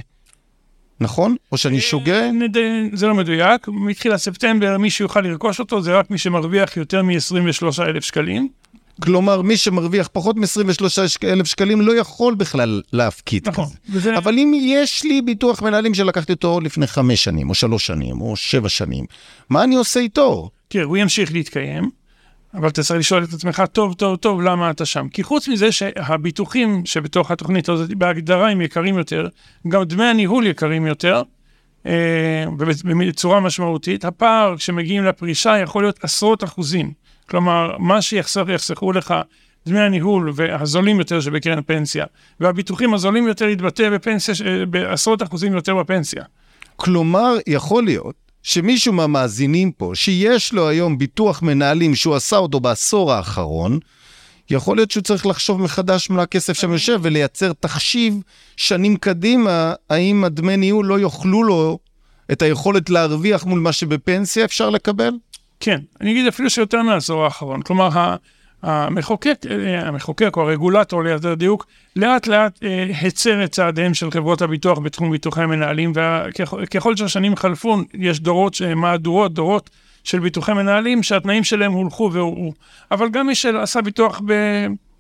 נכון? 1.03 1.36
או 1.51 1.57
שאני 1.57 1.81
שוגה? 1.81 2.24
אה, 2.24 2.29
זה 2.93 3.07
לא 3.07 3.15
מדויק, 3.15 3.67
מתחילת 3.67 4.17
ספטמבר 4.17 4.77
מי 4.77 4.89
שיוכל 4.89 5.22
לרכוש 5.22 5.60
אותו 5.60 5.81
זה 5.81 5.98
רק 6.00 6.12
מי 6.12 6.17
שמרוויח 6.17 6.77
יותר 6.77 7.03
מ-23 7.03 7.12
אלף 7.83 8.03
שקלים. 8.03 8.48
כלומר, 9.01 9.41
מי 9.41 9.57
שמרוויח 9.57 10.10
פחות 10.12 10.36
מ-23 10.36 10.86
אלף 11.24 11.48
שקלים 11.48 11.81
לא 11.81 11.95
יכול 11.98 12.36
בכלל 12.36 12.81
להפקיד 12.93 13.50
נכון, 13.50 13.65
כזה. 13.65 13.75
וזה- 13.89 14.17
אבל 14.17 14.33
אם 14.38 14.51
יש 14.63 15.03
לי 15.03 15.22
ביטוח 15.22 15.62
מנהלים 15.62 15.93
שלקחתי 15.93 16.33
אותו 16.33 16.60
לפני 16.62 16.88
חמש 16.88 17.24
שנים, 17.24 17.50
או 17.50 17.55
שלוש 17.55 17.86
שנים, 17.86 18.22
או 18.22 18.36
שבע 18.36 18.69
שנים, 18.69 19.05
מה 19.50 19.63
אני 19.63 19.75
עושה 19.75 20.00
איתו? 20.00 20.50
תראה, 20.67 20.83
הוא 20.83 20.98
ימשיך 20.98 21.33
להתקיים, 21.33 21.89
אבל 22.53 22.67
אתה 22.67 22.83
צריך 22.83 23.00
לשאול 23.00 23.24
את 23.24 23.33
עצמך 23.33 23.63
טוב, 23.72 23.93
טוב, 23.93 24.15
טוב, 24.15 24.41
למה 24.41 24.69
אתה 24.69 24.86
שם? 24.86 25.07
כי 25.10 25.24
חוץ 25.24 25.48
מזה 25.48 25.72
שהביטוחים 25.72 26.86
שבתוך 26.86 27.31
התוכנית 27.31 27.69
הזאת 27.69 27.93
בהגדרה 27.93 28.50
הם 28.50 28.62
יקרים 28.62 28.98
יותר, 28.98 29.27
גם 29.67 29.83
דמי 29.83 30.03
הניהול 30.03 30.48
יקרים 30.48 30.86
יותר, 30.86 31.22
אה, 31.86 32.45
ובצורה 32.57 33.39
משמעותית, 33.39 34.05
הפער 34.05 34.57
כשמגיעים 34.57 35.03
לפרישה 35.03 35.57
יכול 35.57 35.83
להיות 35.83 36.03
עשרות 36.03 36.43
אחוזים. 36.43 36.91
כלומר, 37.29 37.77
מה 37.79 38.01
שיחסכו 38.01 38.51
יחסכו 38.51 38.91
לך 38.91 39.13
דמי 39.65 39.79
הניהול 39.79 40.31
והזולים 40.36 41.00
יותר 41.00 41.22
שבקרן 41.22 41.62
פנסיה, 41.62 42.05
והביטוחים 42.39 42.93
הזולים 42.93 43.27
יותר 43.27 43.45
יתבטא 43.48 43.89
בפנסיה, 43.89 44.36
אה, 44.45 44.65
בעשרות 44.65 45.24
אחוזים 45.24 45.53
יותר 45.53 45.75
בפנסיה. 45.75 46.24
כלומר, 46.75 47.36
יכול 47.48 47.83
להיות 47.83 48.23
שמישהו 48.44 48.94
מהמאזינים 48.94 49.72
פה, 49.72 49.92
שיש 49.94 50.54
לו 50.54 50.70
היום 50.70 50.98
ביטוח 50.98 51.42
מנהלים 51.42 51.96
שהוא 51.96 52.16
עשה 52.16 52.38
אותו 52.38 52.60
בעשור 52.60 53.14
האחרון, 53.14 53.80
יכול 54.50 54.78
להיות 54.78 54.92
שהוא 54.92 55.04
צריך 55.04 55.26
לחשוב 55.26 55.62
מחדש 55.62 56.10
מה 56.10 56.22
הכסף 56.22 56.54
שם 56.54 56.72
יושב 56.72 57.00
ולייצר 57.02 57.54
תחשיב 57.54 58.22
שנים 58.58 58.96
קדימה, 58.96 59.74
האם 59.90 60.24
הדמי 60.24 60.58
ניהול 60.58 60.86
לא 60.86 61.00
יאכלו 61.00 61.44
לו 61.44 61.80
את 62.32 62.42
היכולת 62.42 62.90
להרוויח 62.90 63.46
מול 63.46 63.60
מה 63.60 63.72
שבפנסיה 63.72 64.46
אפשר 64.46 64.70
לקבל? 64.70 65.12
כן, 65.60 65.80
אני 66.02 66.12
אגיד 66.12 66.28
אפילו 66.28 66.50
שיותר 66.50 66.82
מהעשור 66.82 67.24
האחרון. 67.24 67.62
כלומר, 67.62 68.16
המחוקק, 68.63 69.38
אה, 69.50 69.88
המחוקק 69.88 70.38
או 70.38 70.41
הרגולטור 70.41 71.03
ליתר 71.03 71.34
דיוק, 71.34 71.65
לאט 71.96 72.27
לאט 72.27 72.63
אה, 72.63 72.86
הצר 73.01 73.43
את 73.43 73.51
צעדיהם 73.51 73.93
של 73.93 74.12
חברות 74.12 74.41
הביטוח 74.41 74.79
בתחום 74.79 75.12
ביטוחי 75.12 75.41
המנהלים, 75.41 75.93
וככל 75.96 76.96
שהשנים 76.96 77.36
חלפו, 77.36 77.77
יש 77.93 78.20
דורות, 78.20 78.53
ש- 78.53 78.62
מהדורות, 78.62 79.34
דורות 79.34 79.70
של 80.03 80.20
ביטוחי 80.20 80.53
מנהלים, 80.53 81.03
שהתנאים 81.03 81.43
שלהם 81.43 81.72
הולכו 81.72 82.10
והורעו. 82.13 82.53
אבל 82.91 83.10
גם 83.10 83.27
מי 83.27 83.36
שעשה 83.36 83.82
ביטוח 83.82 84.22
ב... 84.25 84.34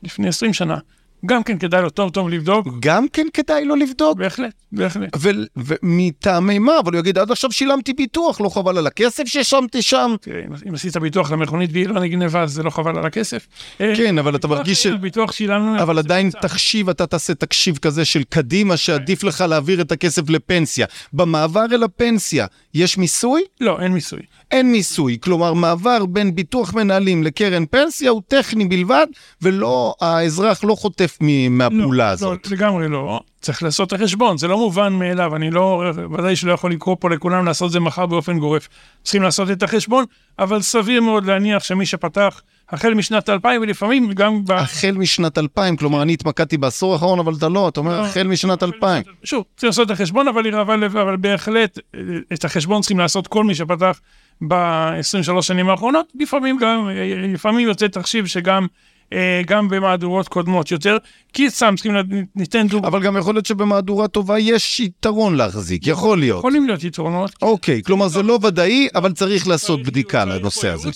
לפני 0.03 0.27
20 0.27 0.53
שנה, 0.53 0.77
גם 1.25 1.43
כן 1.43 1.57
כדאי 1.57 1.81
לו 1.81 1.89
טוב 1.89 2.09
טוב 2.11 2.29
לבדוק, 2.29 2.67
גם 2.79 3.05
כן 3.13 3.27
כדאי 3.33 3.65
לו 3.65 3.75
לבדוק. 3.75 4.17
בהחלט, 4.17 4.53
בהחלט. 4.71 5.09
ומטעמי 5.57 6.59
מה? 6.59 6.79
אבל 6.79 6.93
הוא 6.93 6.99
יגיד, 6.99 7.17
עד 7.17 7.31
עכשיו 7.31 7.51
שילמתי 7.51 7.93
ביטוח, 7.93 8.41
לא 8.41 8.49
חבל 8.49 8.77
על 8.77 8.87
הכסף 8.87 9.23
ששמתי 9.25 9.81
שם? 9.81 10.15
תראה, 10.21 10.41
אם- 10.67 10.73
עשית 10.73 10.97
ביטוח 10.97 11.31
למכונית 11.31 11.69
והיא 11.73 11.87
לא 11.87 12.01
נגנבה, 12.01 12.41
אז 12.41 12.51
זה 12.51 12.63
לא 12.63 12.69
חבל 12.69 12.97
על 12.97 13.05
הכסף. 13.05 13.47
אה, 13.81 13.93
כן, 13.97 14.17
אבל 14.17 14.35
אתה 14.35 14.47
מרגיש 14.47 14.83
ש... 14.83 14.87
ביטוח 14.87 15.31
שילמנו... 15.31 15.79
אבל 15.81 15.97
עדיין 15.97 16.29
תחשיב, 16.41 16.89
אתה 16.89 17.07
תעשה 17.07 17.33
תחשיב 17.33 17.77
כזה 17.77 18.05
של 18.05 18.23
קדימה, 18.23 18.77
שעדיף 18.77 19.23
לך 19.23 19.41
להעביר 19.49 19.81
את 19.81 19.91
הכסף 19.91 20.29
לפנסיה. 20.29 20.85
במעבר 21.13 21.65
אל 21.71 21.83
הפנסיה, 21.83 22.45
יש 22.73 22.97
מיסוי? 22.97 23.41
לא, 23.61 23.79
אין 23.81 23.91
מיסוי. 23.93 24.19
אין 24.53 24.71
מיסוי. 24.71 25.17
כלומר, 25.21 25.53
מעבר 25.53 26.05
בין 26.05 26.35
ביטוח 26.35 26.73
מנהלים 26.73 27.23
לקרן 27.23 27.65
פנסיה 27.65 28.11
הוא 28.11 28.21
טכני 28.27 28.65
בלבד, 28.65 29.07
ולא, 29.41 29.95
האזרח 30.01 30.63
לא 30.63 30.75
חוטף 30.75 31.17
מ- 31.21 31.57
מהפעולה 31.57 32.07
לא, 32.07 32.11
הזאת. 32.11 32.47
לא, 32.47 32.57
לגמרי 32.57 32.87
לא. 32.87 33.19
צריך 33.41 33.63
לעשות 33.63 33.93
את 33.93 33.99
החשבון, 33.99 34.37
זה 34.37 34.47
לא 34.47 34.57
מובן 34.57 34.93
מאליו, 34.93 35.35
אני 35.35 35.51
לא, 35.51 35.83
ודאי 36.17 36.35
שלא 36.35 36.51
יכול 36.51 36.71
לקרוא 36.71 36.95
פה 36.99 37.09
לכולם 37.09 37.45
לעשות 37.45 37.67
את 37.67 37.71
זה 37.71 37.79
מחר 37.79 38.05
באופן 38.05 38.39
גורף. 38.39 38.69
צריכים 39.03 39.21
לעשות 39.21 39.51
את 39.51 39.63
החשבון, 39.63 40.05
אבל 40.39 40.61
סביר 40.61 41.01
מאוד 41.01 41.25
להניח 41.25 41.63
שמי 41.63 41.85
שפתח 41.85 42.41
החל 42.69 42.93
משנת 42.93 43.29
2000, 43.29 43.61
ולפעמים 43.61 44.11
גם 44.13 44.45
ב... 44.45 44.51
החל 44.51 44.91
משנת 44.91 45.37
2000, 45.37 45.77
כלומר, 45.77 46.01
אני 46.01 46.13
התמקדתי 46.13 46.57
בעשור 46.57 46.93
האחרון, 46.93 47.19
אבל 47.19 47.33
אתה 47.37 47.49
לא, 47.49 47.67
אתה 47.67 47.79
אומר 47.79 48.01
לא, 48.01 48.05
החל 48.05 48.27
משנת 48.27 48.63
2000. 48.63 49.03
שוב, 49.23 49.43
צריך 49.57 49.69
לעשות 49.69 49.85
את 49.85 49.91
החשבון, 49.91 50.27
אבל, 50.27 50.55
אבל, 50.55 50.83
אבל 50.83 51.17
בהחלט 51.17 51.79
אה, 51.95 51.99
את 52.33 52.45
החשבון 52.45 52.81
צריכים 52.81 52.99
לעשות 52.99 53.27
כל 53.27 53.43
מי 53.43 53.55
שפתח 53.55 53.99
ב-23 54.47 55.41
שנים 55.41 55.69
האחרונות. 55.69 56.05
לפעמים 56.19 56.57
גם, 56.57 56.89
לפעמים 57.33 57.67
יוצא 57.67 57.87
תחשיב 57.87 58.25
שגם 58.25 58.67
אה, 59.13 59.41
גם 59.47 59.69
במהדורות 59.69 60.27
קודמות 60.27 60.71
יותר, 60.71 60.97
כי 61.33 61.49
סתם 61.49 61.73
צריכים, 61.75 61.93
ניתן 62.35 62.67
דוגמא. 62.67 62.87
אבל 62.87 63.03
גם 63.03 63.17
יכול 63.17 63.35
להיות 63.35 63.45
שבמהדורה 63.45 64.07
טובה 64.07 64.39
יש 64.39 64.79
יתרון 64.79 65.35
להחזיק, 65.35 65.87
יכול 65.87 66.19
להיות. 66.19 66.39
יכולים 66.39 66.67
להיות 66.67 66.83
יתרונות. 66.83 67.31
אוקיי, 67.41 67.81
כלומר 67.83 68.07
זה 68.07 68.23
לא 68.23 68.39
ודאי, 68.43 68.87
אבל 68.95 69.11
צריך 69.13 69.47
לעשות 69.47 69.83
בדיקה 69.83 70.25
לנושא 70.25 70.69
הזה. 70.69 70.89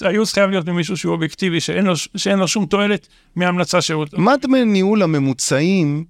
הייעוץ- 0.00 0.32
חייב 0.34 0.50
להיות 0.50 0.68
ממישהו 0.68 0.96
שהוא 0.96 1.12
אובייקטיבי, 1.12 1.60
שאין 1.60 2.38
לו, 2.38 2.48
שום 2.48 2.66
תועלת 2.66 3.08
מהמלצה 3.36 3.80
שהוא... 3.80 4.04
מה 4.16 4.36
דמי 4.42 4.64
ניהול 4.64 5.02
הממוצעים 5.02 6.04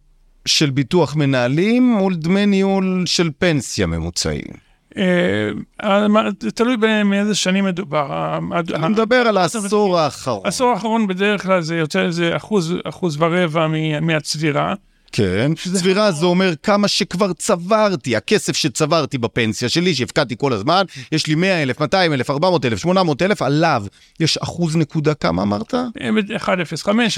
של 0.47 0.71
ביטוח 0.71 1.17
מנהלים 1.17 1.93
מול 1.93 2.15
דמי 2.15 2.47
ניהול 2.47 3.03
של 3.07 3.31
פנסיה 3.39 3.87
ממוצעים? 3.87 4.68
אה, 4.99 6.29
תלוי 6.55 6.77
מאיזה 7.05 7.35
שנים 7.35 7.65
מדובר. 7.65 8.39
אני 8.75 8.89
מדבר 8.89 9.17
על 9.17 9.37
העשור 9.37 9.99
האחרון. 9.99 10.41
העשור 10.45 10.71
האחרון 10.71 11.07
בדרך 11.07 11.43
כלל 11.43 11.61
זה 11.61 11.77
יוצא 11.77 12.01
איזה 12.01 12.37
אחוז, 12.37 12.75
אחוז 12.85 13.17
ורבע 13.21 13.67
מהצבירה. 14.01 14.75
כן, 15.13 15.53
צבירה 15.75 16.13
זה 16.13 16.27
אומר 16.27 16.55
כמה 16.63 16.89
שכבר 16.89 17.33
צברתי, 17.33 18.17
הכסף 18.17 18.57
שצברתי 18.57 19.19
בפנסיה 19.19 19.69
שלי, 19.69 19.95
שהפקדתי 19.95 20.35
כל 20.39 20.53
הזמן, 20.53 20.83
יש 21.13 21.27
לי 21.27 21.35
100 21.35 21.63
אלף, 21.63 21.81
200 21.81 22.13
אלף, 22.13 22.31
400 22.31 22.65
אלף, 22.65 22.79
800 22.79 23.23
אלף, 23.23 23.43
עליו 23.43 23.85
יש 24.21 24.39
אחוז 24.39 24.77
נקודה 24.77 25.15
כמה 25.15 25.43
אמרת? 25.43 25.75
אה, 25.75 25.89
1.05, 26.37 26.49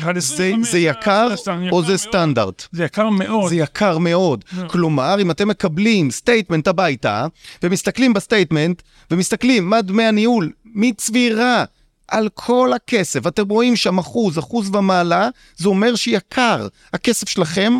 1.25. 0.00 0.20
זה, 0.20 0.52
זה 0.62 0.78
יקר 0.78 1.28
או 1.70 1.84
זה 1.84 1.96
סטנדרט? 1.96 2.66
זה 2.72 2.84
יקר 2.84 3.08
מאוד. 3.08 3.48
זה 3.48 3.56
יקר 3.56 3.98
מאוד. 3.98 4.44
כלומר, 4.66 5.16
אם 5.20 5.30
אתם 5.30 5.48
מקבלים 5.48 6.10
statement 6.10 6.68
הביתה, 6.68 7.26
ומסתכלים 7.62 8.12
ב 8.12 8.18
statement, 8.18 8.82
ומסתכלים 9.10 9.70
מה 9.70 9.82
דמי 9.82 10.04
הניהול 10.04 10.50
מצבירה 10.74 11.64
על 12.10 12.28
כל 12.34 12.72
הכסף, 12.76 13.26
אתם 13.26 13.48
רואים 13.48 13.76
שם 13.76 13.98
אחוז, 13.98 14.38
אחוז 14.38 14.74
ומעלה, 14.74 15.28
זה 15.56 15.68
אומר 15.68 15.94
שיקר. 15.94 16.66
הכסף 16.92 17.28
שלכם 17.28 17.72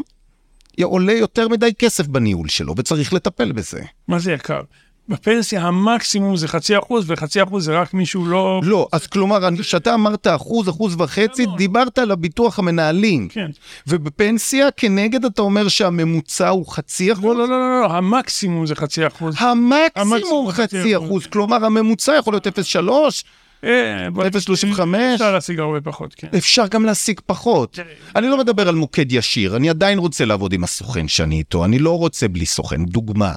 עולה 0.83 1.13
יותר 1.13 1.49
מדי 1.49 1.71
כסף 1.79 2.07
בניהול 2.07 2.49
שלו, 2.49 2.75
וצריך 2.77 3.13
לטפל 3.13 3.53
בזה. 3.53 3.81
מה 4.09 4.19
זה 4.19 4.33
יקר? 4.33 4.61
בפנסיה 5.09 5.63
המקסימום 5.63 6.37
זה 6.37 6.49
חצי 6.49 6.79
אחוז, 6.79 7.05
וחצי 7.11 7.43
אחוז 7.43 7.65
זה 7.65 7.81
רק 7.81 7.95
מישהו 7.95 8.27
לא... 8.27 8.61
לא, 8.65 8.89
אז 8.93 9.07
כלומר, 9.07 9.39
כשאתה 9.59 9.95
אמרת 9.95 10.27
אחוז, 10.27 10.69
אחוז 10.69 10.95
וחצי, 10.99 11.47
דיברת 11.57 11.99
על 11.99 12.11
הביטוח 12.11 12.59
המנהלים. 12.59 13.29
כן. 13.29 13.51
ובפנסיה, 13.87 14.71
כנגד 14.71 15.25
אתה 15.25 15.43
אומר 15.43 15.69
שהממוצע 15.69 16.49
הוא 16.49 16.67
חצי 16.73 17.13
אחוז? 17.13 17.25
לא, 17.25 17.35
לא, 17.35 17.49
לא, 17.49 17.61
לא, 17.61 17.81
לא, 17.81 17.93
המקסימום 17.93 18.67
זה 18.67 18.75
חצי 18.75 19.07
אחוז. 19.07 19.35
המקסימום 19.39 20.13
המקסימום 20.15 20.51
חצי 20.51 20.97
אחוז, 20.97 21.07
אחוז. 21.09 21.27
כלומר 21.27 21.65
הממוצע 21.65 22.13
יכול 22.19 22.33
להיות 22.33 22.47
0.3, 22.47 22.51
אה, 22.77 22.83
בוא- 22.83 23.11
0.35? 23.64 23.67
אפשר 25.14 25.33
להשיג 25.33 25.61
הרבה 25.61 25.81
פחות, 25.81 26.14
כן. 26.14 26.29
אפשר 26.37 26.67
גם 26.67 26.85
להשיג 26.85 27.21
פחות. 27.26 27.79
אני 28.17 28.26
לא 28.26 28.38
מדבר 28.38 28.69
על 28.69 28.75
מוקד 28.75 29.12
ישיר, 29.12 29.57
אני 29.57 29.71
עדיין 29.71 29.99
רוצה 29.99 30.25
לעבוד 30.25 30.52
עם 30.52 30.64
הסוכן 30.64 31.09
שאני 31.09 31.38
איתו, 31.38 31.64
אני 31.64 31.79
לא 31.79 31.99
רוצה 31.99 32.29
בלי 32.29 32.47
סוכן, 32.47 32.85
דוגמה. 32.85 33.33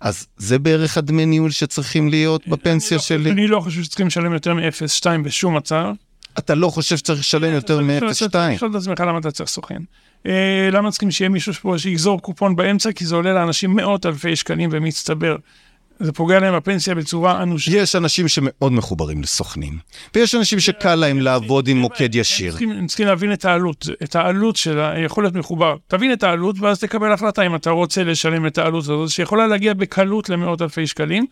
אז 0.00 0.26
זה 0.36 0.58
בערך 0.58 0.98
הדמי 0.98 1.26
ניהול 1.26 1.50
שצריכים 1.50 2.08
להיות 2.08 2.48
בפנסיה 2.48 2.98
שלי? 2.98 3.30
אני 3.30 3.46
לא 3.46 3.60
חושב 3.60 3.82
שצריכים 3.82 4.06
לשלם 4.06 4.32
יותר 4.32 4.54
מ-0.2 4.54 5.06
בשום 5.24 5.56
מצב. 5.56 5.92
אתה 6.38 6.54
לא 6.54 6.68
חושב 6.68 6.96
שצריך 6.96 7.20
לשלם 7.20 7.54
יותר 7.54 7.80
מ-0.2? 7.80 8.38
לשאול 8.38 8.70
את 8.70 8.74
עצמך 8.74 9.00
למה 9.00 9.18
אתה 9.18 9.30
צריך 9.30 9.50
סוכן. 9.50 9.82
אה, 10.26 10.68
למה 10.72 10.90
צריכים 10.90 11.10
שיהיה 11.10 11.28
מישהו 11.28 11.78
שיגזור 11.78 12.22
קופון 12.22 12.56
באמצע? 12.56 12.92
כי 12.92 13.06
זה 13.06 13.14
עולה 13.14 13.32
לאנשים 13.32 13.76
מאות 13.76 14.06
אלפי 14.06 14.36
שקלים 14.36 14.70
במצטבר. 14.70 15.36
זה 16.00 16.12
פוגע 16.12 16.40
להם 16.40 16.56
בפנסיה 16.56 16.94
בצורה 16.94 17.42
אנושה. 17.42 17.70
יש 17.76 17.96
אנשים 17.96 18.28
שמאוד 18.28 18.72
מחוברים 18.72 19.22
לסוכנים, 19.22 19.78
ויש 20.14 20.34
אנשים 20.34 20.60
שקל 20.60 20.94
להם 20.94 21.20
לעבוד 21.20 21.68
עם 21.68 21.76
מוקד 21.76 22.14
ישיר. 22.14 22.46
הם 22.46 22.50
צריכים, 22.50 22.70
הם 22.70 22.86
צריכים 22.86 23.06
להבין 23.06 23.32
את 23.32 23.44
העלות, 23.44 23.86
את 24.02 24.16
העלות 24.16 24.56
של 24.56 24.80
היכול 24.80 25.24
להיות 25.24 25.34
מחובר. 25.34 25.76
תבין 25.86 26.12
את 26.12 26.22
העלות 26.22 26.56
ואז 26.60 26.80
תקבל 26.80 27.12
החלטה 27.12 27.42
אם 27.46 27.54
אתה 27.54 27.70
רוצה 27.70 28.04
לשלם 28.04 28.46
את 28.46 28.58
העלות 28.58 28.84
הזאת, 28.84 29.10
שיכולה 29.10 29.46
להגיע 29.46 29.74
בקלות 29.74 30.28
למאות 30.28 30.62
אלפי 30.62 30.86
שקלים, 30.86 31.26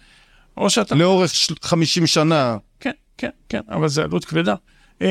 או 0.56 0.70
שאתה... 0.70 0.94
לאורך 0.94 1.34
ש- 1.34 1.52
50 1.62 2.06
שנה. 2.06 2.56
כן, 2.80 2.90
כן, 3.18 3.30
כן, 3.48 3.60
אבל 3.70 3.88
זו 3.88 4.02
עלות 4.02 4.24
כבדה. 4.24 4.54
אה, 5.02 5.08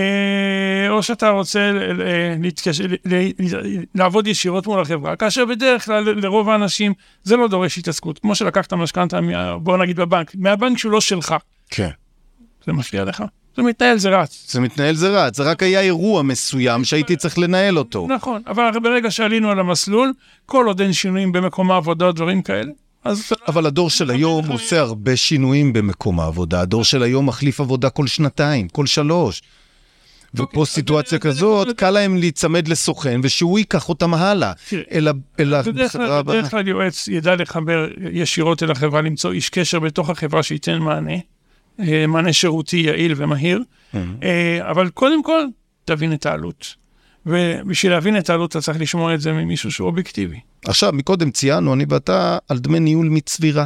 או 0.89 1.03
שאתה 1.03 1.29
רוצה 1.29 1.71
ל- 1.71 2.01
ל- 2.01 2.41
להתקש... 2.41 2.81
ל- 2.81 2.93
ל- 3.39 3.83
לעבוד 3.95 4.27
ישירות 4.27 4.67
מול 4.67 4.81
החברה, 4.81 5.15
כאשר 5.15 5.45
בדרך 5.45 5.85
כלל 5.85 6.03
לרוב 6.03 6.49
האנשים 6.49 6.93
זה 7.23 7.35
לא 7.37 7.47
דורש 7.47 7.77
התעסקות. 7.77 8.19
כמו 8.19 8.35
שלקחת 8.35 8.73
משכנתה, 8.73 9.21
מה- 9.21 9.57
בוא 9.57 9.77
נגיד 9.77 9.95
בבנק, 9.95 10.31
מהבנק 10.35 10.77
שהוא 10.77 10.91
לא 10.91 11.01
שלך, 11.01 11.35
כן. 11.69 11.89
זה 12.65 12.73
מפריע 12.73 13.03
לך? 13.03 13.23
זה 13.57 13.63
מתנהל, 13.63 13.97
זה 13.97 14.09
רץ. 14.09 14.45
זה 14.51 14.61
מתנהל, 14.61 14.95
זה 14.95 15.09
רץ, 15.25 15.37
זה 15.37 15.43
רק 15.43 15.63
היה 15.63 15.81
אירוע 15.81 16.21
מסוים 16.21 16.83
שהייתי 16.83 17.15
צריך 17.15 17.37
לנהל 17.37 17.77
אותו. 17.77 18.07
נכון, 18.09 18.41
אבל 18.47 18.71
ברגע 18.83 19.11
שעלינו 19.11 19.49
על 19.51 19.59
המסלול, 19.59 20.13
כל 20.45 20.65
עוד 20.67 20.81
אין 20.81 20.93
שינויים 20.93 21.31
במקום 21.31 21.71
העבודה, 21.71 22.11
דברים 22.11 22.41
כאלה, 22.41 22.71
אז 23.03 23.31
אבל 23.47 23.65
הדור 23.65 23.89
של 23.89 24.09
היום 24.09 24.47
עושה 24.47 24.79
הרבה 24.79 25.15
שינויים 25.15 25.73
במקום 25.73 26.19
העבודה. 26.19 26.61
הדור 26.61 26.83
של 26.83 27.03
היום 27.03 27.25
מחליף 27.25 27.59
עבודה 27.59 27.89
כל 27.89 28.07
שנתיים, 28.07 28.67
כל 28.67 28.85
שלוש. 28.85 29.41
ופה 30.35 30.65
סיטואציה 30.65 31.19
כזאת, 31.19 31.77
קל 31.77 31.89
להם 31.89 32.17
להיצמד 32.17 32.67
לסוכן 32.67 33.19
ושהוא 33.23 33.59
ייקח 33.59 33.89
אותם 33.89 34.13
הלאה. 34.13 34.51
תראה, 34.69 34.83
אל 34.91 35.07
ה- 35.07 35.11
אל 35.39 35.53
בדרך 36.23 36.51
כלל, 36.51 36.67
יועץ 36.67 37.07
ידע 37.07 37.35
לחבר 37.35 37.87
ישירות 38.11 38.63
אל 38.63 38.71
החברה, 38.71 39.01
למצוא 39.01 39.31
איש 39.31 39.49
קשר 39.49 39.79
בתוך 39.79 40.09
החברה 40.09 40.43
שייתן 40.43 40.77
מענה, 40.79 41.13
אה, 41.79 42.07
מענה 42.07 42.33
שירותי 42.33 42.77
יעיל 42.77 43.13
ומהיר, 43.17 43.63
אה, 44.23 44.69
אבל 44.71 44.89
קודם 44.89 45.23
כל, 45.23 45.41
תבין 45.85 46.13
את 46.13 46.25
העלות. 46.25 46.75
ובשביל 47.25 47.91
להבין 47.91 48.17
את 48.17 48.29
העלות 48.29 48.49
אתה 48.51 48.61
צריך 48.61 48.81
לשמוע 48.81 49.13
את 49.13 49.21
זה 49.21 49.31
ממישהו 49.33 49.71
שהוא 49.71 49.87
אובייקטיבי. 49.87 50.39
עכשיו, 50.65 50.91
מקודם 50.93 51.31
ציינו, 51.31 51.73
אני 51.73 51.85
ואתה, 51.89 52.37
על 52.49 52.59
דמי 52.59 52.79
ניהול 52.79 53.09
מצבירה. 53.09 53.65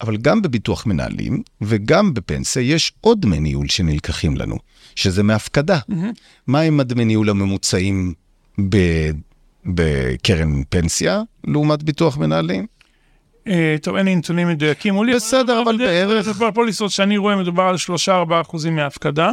אבל 0.00 0.16
גם 0.16 0.42
בביטוח 0.42 0.86
מנהלים 0.86 1.42
וגם 1.60 2.14
בפנסיה 2.14 2.62
יש 2.62 2.92
עוד 3.00 3.20
דמי 3.20 3.40
ניהול 3.40 3.68
שנלקחים 3.68 4.36
לנו, 4.36 4.56
שזה 4.94 5.22
מהפקדה. 5.22 5.78
מה 6.46 6.60
הם 6.60 6.80
הדמי 6.80 7.04
ניהול 7.04 7.30
הממוצעים 7.30 8.14
ב- 8.68 9.10
בקרן 9.66 10.62
פנסיה 10.68 11.22
לעומת 11.46 11.82
ביטוח 11.82 12.18
מנהלים? 12.18 12.66
אה, 13.48 13.76
טוב, 13.82 13.96
אין 13.96 14.06
לי 14.06 14.16
נתונים 14.16 14.48
מדויקים 14.48 14.94
מולי. 14.94 15.14
בסדר, 15.14 15.62
אבל 15.62 15.78
בערך- 15.78 16.36
בפוליסות 16.36 16.90
שאני 16.90 17.16
רואה 17.16 17.36
מדובר 17.36 17.62
על 17.62 17.76
3-4 17.76 18.08
אחוזים 18.40 18.76
מההפקדה, 18.76 19.30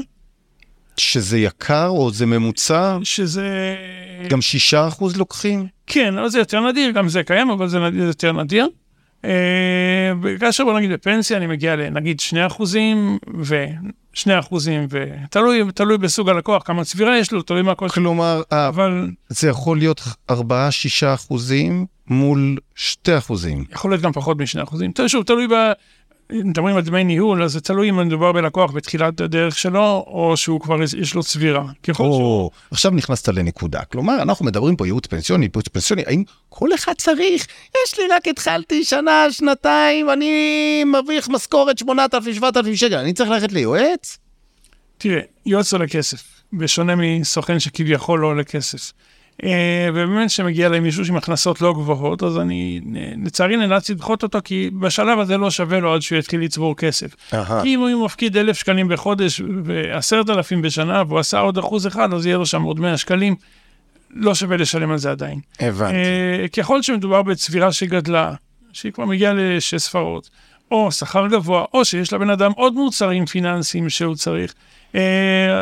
שזה 0.97 1.38
יקר 1.39 1.88
או 1.88 2.12
זה 2.12 2.25
ממוצע? 2.25 2.97
שזה... 3.03 3.75
גם 4.29 4.41
שישה 4.41 4.88
אחוז 4.88 5.17
לוקחים? 5.17 5.67
כן, 5.88 6.17
אבל 6.17 6.29
זה 6.29 6.39
יותר 6.39 6.69
נדיר, 6.69 6.91
גם 6.91 7.09
זה 7.09 7.24
קיים, 7.24 7.50
אבל 7.50 7.67
זה 7.67 7.77
יותר 7.95 8.31
נדיר. 8.31 8.67
אה, 9.25 10.12
כאשר 10.39 10.63
בוא 10.63 10.77
נגיד 10.77 10.91
בפנסיה 10.91 11.38
אני 11.38 11.47
מגיע 11.47 11.75
לנגיד 11.75 12.19
2 12.19 12.45
אחוזים 12.45 13.17
ו-2 13.38 14.39
אחוזים, 14.39 14.88
ותלוי 14.89 15.63
תלוי 15.75 15.97
בסוג 15.97 16.29
הלקוח, 16.29 16.63
כמה 16.65 16.83
צבירה 16.83 17.17
יש 17.17 17.31
לו, 17.31 17.41
תלוי 17.41 17.62
מה 17.62 17.75
כל... 17.75 17.89
כלומר, 17.89 18.41
אה, 18.53 18.67
אבל 18.67 19.09
זה 19.29 19.50
יכול 19.50 19.77
להיות 19.77 20.01
4-6 20.31 20.36
אחוזים 21.13 21.86
מול 22.07 22.57
2 22.75 23.17
אחוזים. 23.17 23.65
יכול 23.71 23.91
להיות 23.91 24.01
גם 24.01 24.12
פחות 24.12 24.38
מ-2 24.38 24.63
אחוזים. 24.63 24.91
שוב, 25.07 25.24
תלוי 25.24 25.47
ב... 25.47 25.53
מדברים 26.31 26.75
על 26.75 26.81
דמי 26.81 27.03
ניהול, 27.03 27.43
אז 27.43 27.51
זה 27.51 27.62
תלוי 27.62 27.89
אם 27.89 28.07
מדובר 28.07 28.31
בלקוח 28.31 28.72
בתחילת 28.72 29.22
הדרך 29.22 29.57
שלו, 29.57 30.05
או 30.07 30.38
שהוא 30.38 30.62
כבר 30.62 30.77
יש 30.98 31.13
לו 31.13 31.24
צבירה. 31.24 31.65
ככל 31.84 32.03
שהוא... 32.03 32.13
או, 32.13 32.51
עכשיו 32.72 32.91
נכנסת 32.91 33.27
לנקודה. 33.27 33.84
כלומר, 33.84 34.22
אנחנו 34.22 34.46
מדברים 34.46 34.75
פה 34.75 34.86
ייעוץ 34.86 35.05
פנסיוני, 35.05 35.46
ייעוץ 35.46 35.67
פנסיוני, 35.67 36.03
האם 36.07 36.24
כל 36.50 36.74
אחד 36.74 36.93
צריך? 36.98 37.48
יש 37.86 38.00
לי 38.00 38.03
רק 38.12 38.27
התחלתי 38.27 38.84
שנה, 38.84 39.25
שנתיים, 39.31 40.10
אני 40.10 40.84
מרוויח 40.84 41.29
משכורת 41.29 41.77
8,000, 41.77 42.34
7,000 42.34 42.75
שקל, 42.75 42.96
אני 42.96 43.13
צריך 43.13 43.29
ללכת 43.29 43.51
ליועץ? 43.51 44.17
תראה, 44.98 45.22
יועץ 45.46 45.74
עולה 45.74 45.88
כסף, 45.88 46.24
בשונה 46.53 46.93
מסוכן 46.96 47.60
שכביכול 47.60 48.19
לא 48.19 48.27
עולה 48.27 48.43
כסף. 48.43 48.91
אה, 49.44 49.89
ובאמת 49.94 50.29
שמגיע 50.29 50.70
להם 50.70 50.84
מישהו 50.84 51.03
עם 51.10 51.17
הכנסות 51.17 51.62
לא 51.62 51.74
גבוהות, 51.74 52.24
אז 52.24 52.38
אני 52.38 52.82
אה, 52.96 53.12
לצערי 53.25 53.58
נאלץ 53.58 53.89
לדחות 53.89 54.24
אותו, 54.24 54.39
כי 54.44 54.70
בשלב 54.79 55.20
הזה 55.20 55.38
לא 55.38 55.51
שווה 55.51 55.79
לו 55.79 55.94
עד 55.94 56.01
שהוא 56.01 56.20
יתחיל 56.20 56.41
לצבור 56.41 56.77
כסף. 56.77 57.15
כי 57.63 57.75
אם 57.75 57.79
הוא 57.79 58.06
מפקיד 58.06 58.38
אלף 58.38 58.58
שקלים 58.58 58.88
בחודש 58.88 59.41
ועשרת 59.63 60.29
אלפים 60.29 60.62
בשנה, 60.62 61.03
והוא 61.08 61.20
עשה 61.20 61.39
עוד 61.39 61.58
אחוז 61.58 61.88
אחד, 61.88 62.13
אז 62.13 62.26
יהיה 62.26 62.38
לו 62.38 62.45
שם 62.45 62.62
עוד 62.62 62.80
מאה 62.80 62.97
שקלים. 62.97 63.36
לא 64.12 64.36
שווה 64.36 64.58
לשלם 64.58 64.91
על 64.91 64.97
זה 64.97 65.12
עדיין. 65.12 65.39
הבנתי. 65.60 65.95
אה, 65.95 66.47
ככל 66.47 66.82
שמדובר 66.82 67.21
בצבירה 67.21 67.71
שגדלה, 67.71 68.34
שהיא 68.73 68.91
כבר 68.91 69.06
מגיעה 69.06 69.34
לשש 69.34 69.76
ספרות, 69.76 70.30
או 70.71 70.91
שכר 70.91 71.28
גבוה, 71.28 71.65
או 71.73 71.86
שיש 71.86 72.13
לבן 72.13 72.30
אדם 72.30 72.52
עוד 72.56 72.73
מוצרים 72.73 73.26
פיננסיים 73.26 73.89
שהוא 73.89 74.15
צריך, 74.15 74.54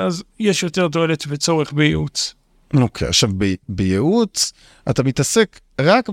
אז 0.05 0.23
יש 0.39 0.63
יותר 0.63 0.87
תועלת 0.87 1.23
וצורך 1.27 1.73
בייעוץ. 1.73 2.35
אוקיי, 2.81 3.07
עכשיו 3.07 3.29
ב- 3.37 3.53
בייעוץ 3.69 4.53
אתה 4.89 5.03
מתעסק 5.03 5.59
רק, 5.81 6.09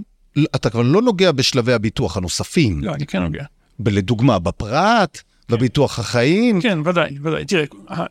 אתה 0.54 0.70
כבר 0.70 0.82
לא 0.82 1.02
נוגע 1.02 1.32
בשלבי 1.32 1.72
הביטוח 1.72 2.16
הנוספים. 2.16 2.84
לא, 2.84 2.94
אני 2.94 3.06
כן 3.06 3.22
נוגע. 3.22 3.44
לדוגמה, 3.86 4.38
בפרט, 4.38 5.22
בביטוח 5.48 5.98
החיים. 5.98 6.60
כן, 6.60 6.78
ודאי, 6.84 7.18
ודאי. 7.22 7.44
תראה, 7.44 7.64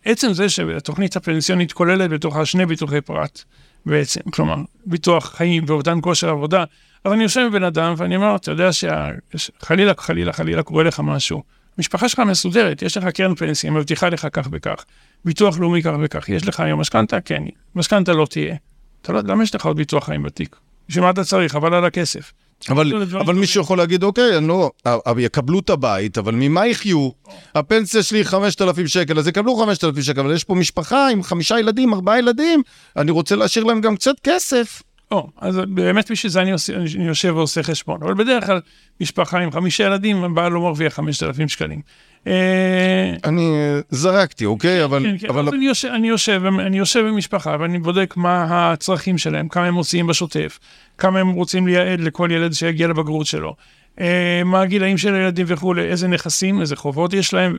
עצם 0.06 0.34
זה 0.34 0.50
שהתוכנית 0.50 1.16
הפנסיונית 1.16 1.74
כוללת 1.74 2.10
בתוכה 2.10 2.46
שני 2.46 2.66
ביטוחי 2.66 3.02
פרט, 3.02 3.44
בעצם, 3.86 4.22
כלומר, 4.32 4.56
ביטוח 4.86 5.34
חיים 5.36 5.64
ואובדן 5.68 5.98
כושר 6.02 6.30
עבודה, 6.30 6.64
אז 7.04 7.14
אני 7.14 7.24
יושב 7.24 7.42
עם 7.42 7.52
בן 7.52 7.64
אדם 7.64 7.94
ואני 7.98 8.16
אומר, 8.16 8.36
אתה 8.36 8.52
יודע 8.52 8.70
שחלילה, 8.72 9.94
חלילה, 9.98 10.34
חלילה 10.34 10.64
קורה 10.64 10.84
לך 10.84 11.00
משהו. 11.00 11.44
המשפחה 11.82 12.10
שלך 12.10 12.20
מסודרת, 12.20 12.82
יש 12.82 12.98
לך 12.98 13.06
קרן 13.08 13.36
פנסיה, 13.36 13.72
מבטיחה 13.72 14.10
לך 14.10 14.28
כך 14.34 14.48
וכך, 14.52 14.86
ביטוח 15.26 15.60
לאומי 15.60 15.82
כך 15.84 15.92
וכך, 16.04 16.30
יש 16.30 16.48
לך 16.48 16.60
היום 16.60 16.80
משכנתה? 16.80 17.22
כן. 17.22 17.44
משכנתה 17.76 18.14
לא 18.14 18.26
תהיה. 18.26 18.56
אתה 19.02 19.14
לא, 19.14 19.20
למה 19.26 19.44
יש 19.44 19.56
לך 19.56 19.66
עוד 19.66 19.78
ביטוח 19.78 20.06
חיים 20.06 20.24
בתיק? 20.24 20.56
בשביל 20.90 21.04
מה 21.04 21.10
אתה 21.10 21.24
צריך? 21.24 21.56
אבל 21.56 21.74
על 21.74 21.86
הכסף. 21.86 22.32
אבל, 22.70 23.06
דברים 23.06 23.22
אבל 23.26 23.36
מישהו 23.36 23.62
יכול 23.62 23.78
להגיד, 23.78 24.04
אוקיי, 24.04 24.38
אני 24.38 24.48
לא, 24.48 24.72
ה- 24.86 24.90
ה- 25.10 25.22
יקבלו 25.22 25.60
את 25.60 25.70
הבית, 25.70 26.18
אבל 26.18 26.36
ממה 26.36 26.68
יחיו? 26.68 27.10
הפנסיה 27.56 28.04
שלי 28.04 28.24
5,000 28.24 28.88
שקל, 28.88 29.20
אז 29.20 29.28
יקבלו 29.28 29.56
5,000 29.56 30.04
שקל, 30.04 30.20
אבל 30.20 30.36
יש 30.36 30.44
פה 30.44 30.56
משפחה 30.56 31.08
עם 31.10 31.24
חמישה 31.24 31.60
ילדים, 31.60 31.94
ארבעה 31.94 32.20
ילדים, 32.20 32.62
אני 32.98 33.12
רוצה 33.12 33.36
להשאיר 33.36 33.66
להם 33.66 33.82
גם 33.82 33.96
קצת 33.96 34.16
כסף. 34.24 34.82
או, 35.12 35.30
אז 35.38 35.60
באמת 35.68 36.12
בשביל 36.12 36.32
זה 36.32 36.42
אני, 36.42 36.52
עושה, 36.52 36.74
אני 36.76 37.08
יושב 37.08 37.34
ועושה 37.36 37.64
חשבון. 37.64 38.04
אבל 38.04 38.14
בדרך 38.14 38.46
כלל, 38.46 38.60
משפחה 39.02 39.40
עם 39.40 39.52
חמישה 39.52 39.84
ילדים, 39.84 40.24
הבעל 40.24 40.52
לא 40.52 40.62
מרוויח 40.62 40.94
5,000 40.94 41.50
שקלים. 41.50 41.82
אה, 42.28 43.14
אני 43.24 43.42
אה, 43.42 43.80
זרקתי, 43.90 44.46
אוקיי? 44.46 44.84
אבל... 44.84 45.04
כן, 45.04 45.18
כן, 45.18 45.28
אבל... 45.28 45.50
אני 45.56 45.66
יושב, 45.66 45.88
אני, 45.88 46.08
יושב, 46.08 46.42
אני 46.60 46.78
יושב 46.78 47.06
עם 47.06 47.18
משפחה 47.18 47.56
ואני 47.60 47.80
בודק 47.80 48.14
מה 48.18 48.46
הצרכים 48.50 49.18
שלהם, 49.18 49.48
כמה 49.48 49.66
הם 49.66 49.74
מוציאים 49.74 50.08
בשוטף, 50.08 50.60
כמה 50.98 51.20
הם 51.20 51.30
רוצים 51.30 51.68
לייעד 51.68 52.00
לכל 52.00 52.30
ילד 52.32 52.54
שיגיע 52.54 52.88
לבגרות 52.88 53.26
שלו, 53.26 53.56
אה, 54.00 54.42
מה 54.46 54.62
הגילאים 54.62 54.98
של 54.98 55.16
הילדים 55.16 55.46
וכולי, 55.50 55.82
איזה 55.82 56.08
נכסים, 56.08 56.62
איזה 56.62 56.76
חובות 56.76 57.14
יש 57.14 57.34
להם. 57.34 57.56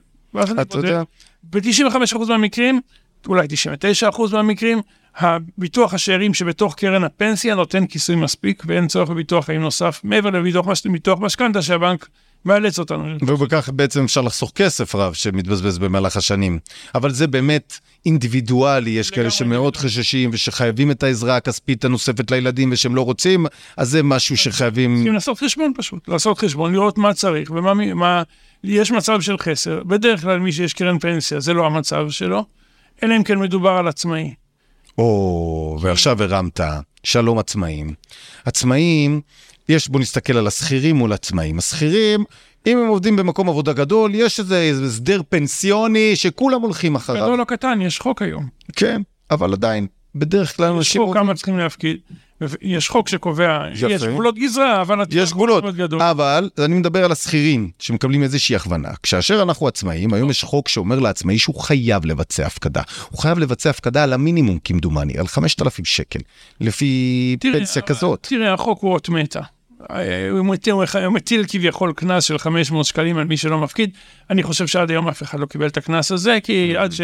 אתה. 0.61 0.77
יודע, 0.77 1.03
ב-95% 1.43 2.29
מהמקרים, 2.29 2.81
אולי 3.27 3.47
99% 4.11 4.33
מהמקרים, 4.33 4.81
הביטוח 5.17 5.95
השאירים 5.95 6.35
שבתוך 6.35 6.75
קרן 6.75 7.05
הפנסיה 7.05 7.55
נותן 7.55 7.87
כיסוי 7.87 8.17
מספיק 8.17 8.63
ואין 8.67 8.87
צורך 8.89 9.11
בביטוח 9.11 9.45
חיים 9.45 9.61
נוסף 9.61 10.01
מעבר 10.05 10.31
לביטוח 10.31 10.67
מש- 10.67 10.87
ביטוח 10.87 11.19
משכנתה 11.21 11.63
שהבנק 11.63 12.09
מאלץ 12.45 12.79
אותנו. 12.79 13.05
ובכך 13.27 13.69
בעצם 13.73 14.05
אפשר 14.05 14.21
לחסוך 14.21 14.53
כסף 14.55 14.95
רב 14.95 15.13
שמתבזבז 15.13 15.79
במהלך 15.79 16.17
השנים. 16.17 16.59
אבל 16.95 17.11
זה 17.11 17.27
באמת 17.27 17.79
אינדיבידואלי, 18.07 18.91
יש 18.91 19.11
כאלה 19.11 19.31
שמאוד. 19.31 19.77
חששים 19.77 20.31
ושחייבים 20.33 20.91
את 20.91 21.03
העזרה 21.03 21.37
הכספית 21.37 21.85
הנוספת 21.85 22.31
לילדים 22.31 22.69
ושהם 22.73 22.95
לא 22.95 23.03
רוצים, 23.03 23.47
אז 23.77 23.89
זה 23.91 24.03
משהו 24.03 24.37
שחייבים... 24.37 24.95
צריכים 24.95 25.15
לעשות 25.15 25.39
חשבון 25.39 25.73
פשוט, 25.77 26.09
לעשות 26.09 26.39
חשבון, 26.39 26.73
לראות 26.73 26.99
מה 26.99 27.15
צריך 27.15 27.51
ומה, 27.51 27.75
מה, 27.75 28.23
יש 28.65 28.91
מצב 28.93 29.21
של 29.21 29.39
חסר, 29.39 29.83
בדרך 29.85 30.21
כלל 30.21 30.39
מי 30.39 30.53
שיש 30.53 30.75
קרן 30.75 30.99
פנסיה 30.99 31.41
זה 31.41 31.55
לא 31.55 31.67
המצב 31.67 32.11
שלו, 32.11 32.45
אלא 33.03 33.17
אם 33.17 33.23
כן 33.23 33.39
מדובר 33.39 33.71
על 33.71 33.89
עצמאי. 33.89 34.35
או, 34.99 35.79
ועכשיו 35.81 36.23
הרמת, 36.23 36.61
שלום 37.05 37.39
עצמאים. 37.39 37.95
עצמאים, 38.45 39.21
יש, 39.69 39.89
בוא 39.89 40.01
נסתכל 40.01 40.37
על 40.37 40.47
השכירים 40.47 40.97
מול 40.97 41.13
עצמאים. 41.13 41.59
השכירים, 41.59 42.25
אם 42.67 42.79
הם 42.79 42.87
עובדים 42.87 43.17
במקום 43.17 43.49
עבודה 43.49 43.73
גדול, 43.73 44.15
יש 44.15 44.41
איזה 44.41 44.73
הסדר 44.87 45.21
פנסיוני 45.29 46.17
שכולם 46.17 46.61
הולכים 46.61 46.95
אחריו. 46.95 47.25
גדול 47.25 47.41
או 47.41 47.47
קטן, 47.47 47.81
יש 47.81 47.99
חוק 47.99 48.23
היום. 48.23 48.49
כן, 48.77 49.03
אבל 49.31 49.53
עדיין, 49.53 49.87
בדרך 50.15 50.57
כלל 50.57 50.71
יש 50.71 50.77
אנשים... 50.77 51.03
חוק 51.03 51.15
כמה 51.15 51.35
צריכים 51.35 51.59
להפקיד, 51.59 51.97
יש 52.63 52.89
חוק 52.89 53.09
שקובע, 53.09 53.65
יפה. 53.75 53.87
יש 53.91 54.05
גבולות 54.05 54.39
גזרה, 54.39 54.81
אבל... 54.81 55.05
יש 55.11 55.33
גבולות. 55.33 55.65
אבל 56.01 56.51
אני 56.59 56.75
מדבר 56.75 57.05
על 57.05 57.13
השכירים 57.13 57.71
שמקבלים 57.79 58.23
איזושהי 58.23 58.57
הכוונה. 58.57 58.89
כאשר 59.03 59.43
אנחנו 59.43 59.69
עצמאים, 59.69 60.15
היום 60.15 60.31
יש 60.31 60.45
חוק 60.45 60.69
שאומר 60.69 60.99
לעצמאי 60.99 61.39
שהוא 61.39 61.61
חייב 61.61 62.07
לבצע 62.07 62.47
הפקדה. 62.47 62.83
הוא 63.11 63.19
חייב 63.19 63.39
לבצע 63.39 63.71
הפקדה 63.71 64.03
על 64.03 64.13
המינימום 64.13 64.59
כמדומני, 64.65 65.19
על 65.19 65.27
5,000 65.27 65.85
שקל, 65.85 66.19
לפי 66.61 67.37
תראה, 67.41 67.59
פנסיה 67.59 67.83
כזאת. 67.83 68.27
תראה, 68.31 68.55
החוק 68.55 68.83
הוא 68.83 68.93
אות 68.93 69.09
מתה. 69.09 69.41
הוא 70.31 70.47
מטיל, 70.47 70.73
הוא 70.73 71.13
מטיל 71.13 71.45
כביכול 71.49 71.93
קנס 71.93 72.25
של 72.25 72.39
500 72.39 72.87
שקלים 72.87 73.19
על 73.19 73.25
מי 73.25 73.37
שלא 73.37 73.59
מפקיד. 73.59 73.91
אני 74.31 74.43
חושב 74.43 74.67
שעד 74.67 74.91
היום 74.91 75.09
אף 75.09 75.23
אחד 75.23 75.41
לא 75.41 75.47
קיבל 75.47 75.67
את 75.67 75.77
הקנס 75.77 76.13
הזה, 76.13 76.39
כי 76.43 76.77
עד 76.77 76.93
ש... 76.93 77.01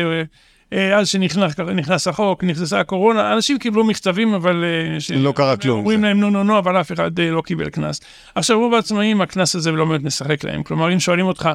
אה, 0.73 0.99
אז 0.99 1.09
שנכנס 1.09 1.59
נכנס 1.61 2.09
החוק, 2.09 2.45
נכנסה 2.45 2.81
הקורונה, 2.81 3.33
אנשים 3.35 3.59
קיבלו 3.59 3.85
מכתבים, 3.85 4.35
אבל... 4.35 4.65
אה, 4.65 5.01
ש- 5.01 5.11
לא 5.11 5.33
קרה 5.37 5.57
כלום. 5.57 5.79
אומרים 5.79 6.05
להם 6.05 6.21
נו 6.21 6.31
נו 6.31 6.45
נו, 6.45 6.59
אבל 6.59 6.81
אף 6.81 6.93
אחד 6.93 7.19
אה, 7.21 7.31
לא 7.31 7.41
קיבל 7.43 7.69
קנס. 7.71 8.01
עכשיו, 8.35 8.59
רוב 8.59 8.75
העצמאים, 8.75 9.21
הקנס 9.21 9.55
הזה 9.55 9.71
לא 9.73 9.85
באמת 9.85 10.03
משחק 10.03 10.45
להם. 10.45 10.63
כלומר, 10.63 10.93
אם 10.93 11.01
שואלים 11.01 11.27
אותך, 11.27 11.49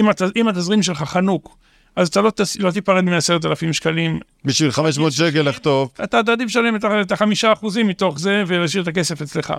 אם, 0.00 0.08
הת, 0.08 0.22
אם 0.36 0.48
התזרים 0.48 0.82
שלך 0.82 1.02
חנוק, 1.02 1.56
אז 1.96 2.08
אתה 2.08 2.20
לא, 2.20 2.30
תס- 2.30 2.56
לא 2.60 2.70
תיפרד 2.70 3.04
מ-10,000 3.04 3.72
שקלים, 3.72 4.20
בשביל 4.44 4.70
500 4.70 5.12
שקל 5.12 5.42
לכתוב. 5.42 5.90
אתה 6.04 6.18
עדיף 6.18 6.46
לשלם 6.46 6.76
את 7.00 7.12
החמישה 7.12 7.52
אחוזים 7.52 7.88
מתוך 7.88 8.18
זה 8.18 8.44
ולהשאיר 8.46 8.82
את 8.82 8.88
הכסף 8.88 9.22
אצלך. 9.22 9.54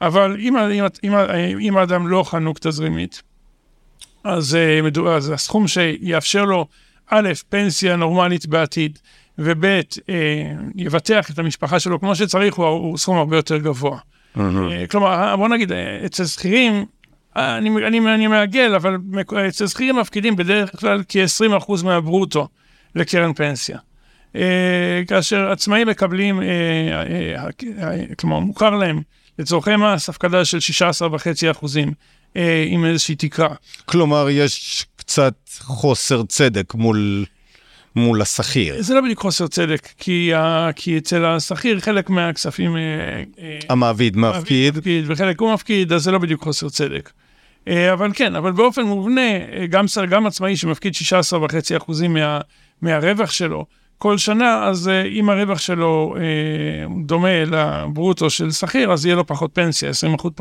אבל 0.00 0.36
אם, 0.40 0.56
אם, 0.56 0.84
אם, 1.04 1.12
אם 1.60 1.76
האדם 1.76 2.08
לא 2.08 2.22
חנוק 2.22 2.58
תזרימית, 2.58 3.22
אז, 4.24 4.58
אז 5.16 5.30
הסכום 5.30 5.68
שיאפשר 5.68 6.44
לו, 6.44 6.66
א', 7.10 7.28
פנסיה 7.48 7.96
נורמלית 7.96 8.46
בעתיד, 8.46 8.98
וב', 9.38 9.64
אה, 9.64 9.82
יבטח 10.74 11.30
את 11.30 11.38
המשפחה 11.38 11.80
שלו 11.80 12.00
כמו 12.00 12.16
שצריך, 12.16 12.54
הוא, 12.54 12.66
הוא 12.66 12.98
סכום 12.98 13.16
הרבה 13.16 13.36
יותר 13.36 13.56
גבוה. 13.56 13.98
אה, 14.36 14.86
כלומר, 14.90 15.36
בוא 15.36 15.48
נגיד, 15.48 15.72
אה, 15.72 16.06
אצל 16.06 16.24
שכירים, 16.24 16.84
אה, 17.36 17.58
אני, 17.58 17.70
אני, 17.86 18.14
אני 18.14 18.26
מעגל, 18.26 18.74
אבל 18.74 18.96
אצל 19.48 19.66
שכירים 19.66 19.96
מפקידים 19.96 20.36
בדרך 20.36 20.80
כלל 20.80 21.02
כ-20% 21.08 21.84
מהברוטו 21.84 22.48
לקרן 22.94 23.32
פנסיה. 23.32 23.78
אה, 24.36 25.02
כאשר 25.08 25.50
עצמאים 25.50 25.88
מקבלים, 25.88 26.42
אה, 26.42 26.46
אה, 26.46 27.46
אה, 27.78 28.14
כלומר, 28.18 28.38
מוכר 28.38 28.70
להם 28.70 29.02
לצורכי 29.38 29.76
מס 29.76 30.08
הפקדה 30.08 30.44
של 30.44 30.58
16.5 30.58 31.50
אחוזים 31.50 31.92
אה, 32.36 32.64
עם 32.68 32.84
איזושהי 32.84 33.14
תקרה. 33.14 33.54
כלומר, 33.84 34.26
יש 34.30 34.86
קצת 35.06 35.34
חוסר 35.58 36.22
צדק 36.22 36.74
מול, 36.74 37.24
מול 37.96 38.22
השכיר. 38.22 38.82
זה 38.82 38.94
לא 38.94 39.00
בדיוק 39.00 39.18
חוסר 39.20 39.46
צדק, 39.46 39.88
כי, 39.98 40.34
ה- 40.34 40.70
כי 40.76 40.98
אצל 40.98 41.24
השכיר 41.24 41.80
חלק 41.80 42.10
מהכספים... 42.10 42.76
אה, 42.76 42.80
אה, 43.38 43.58
המעביד 43.68 44.16
מפקיד. 44.16 44.76
מפקיד 44.76 45.04
וחלק 45.08 45.40
הוא 45.40 45.54
מפקיד, 45.54 45.92
אז 45.92 46.02
זה 46.02 46.10
לא 46.10 46.18
בדיוק 46.18 46.42
חוסר 46.42 46.68
צדק. 46.68 47.10
אה, 47.68 47.92
אבל 47.92 48.10
כן, 48.14 48.36
אבל 48.36 48.52
באופן 48.52 48.82
מובנה, 48.82 49.20
גם, 49.70 49.84
גם 50.10 50.26
עצמאי 50.26 50.56
שמפקיד 50.56 50.92
16.5% 50.94 52.08
מה, 52.08 52.40
מהרווח 52.82 53.30
שלו 53.30 53.66
כל 53.98 54.18
שנה, 54.18 54.64
אז 54.64 54.88
אה, 54.88 55.02
אם 55.04 55.30
הרווח 55.30 55.58
שלו 55.58 56.14
אה, 56.18 56.22
דומה 57.04 57.44
לברוטו 57.44 58.30
של 58.30 58.50
שכיר, 58.50 58.92
אז 58.92 59.06
יהיה 59.06 59.16
לו 59.16 59.26
פחות 59.26 59.50
פנסיה, 59.52 59.90
20%, 59.90 60.30
פ- 60.34 60.40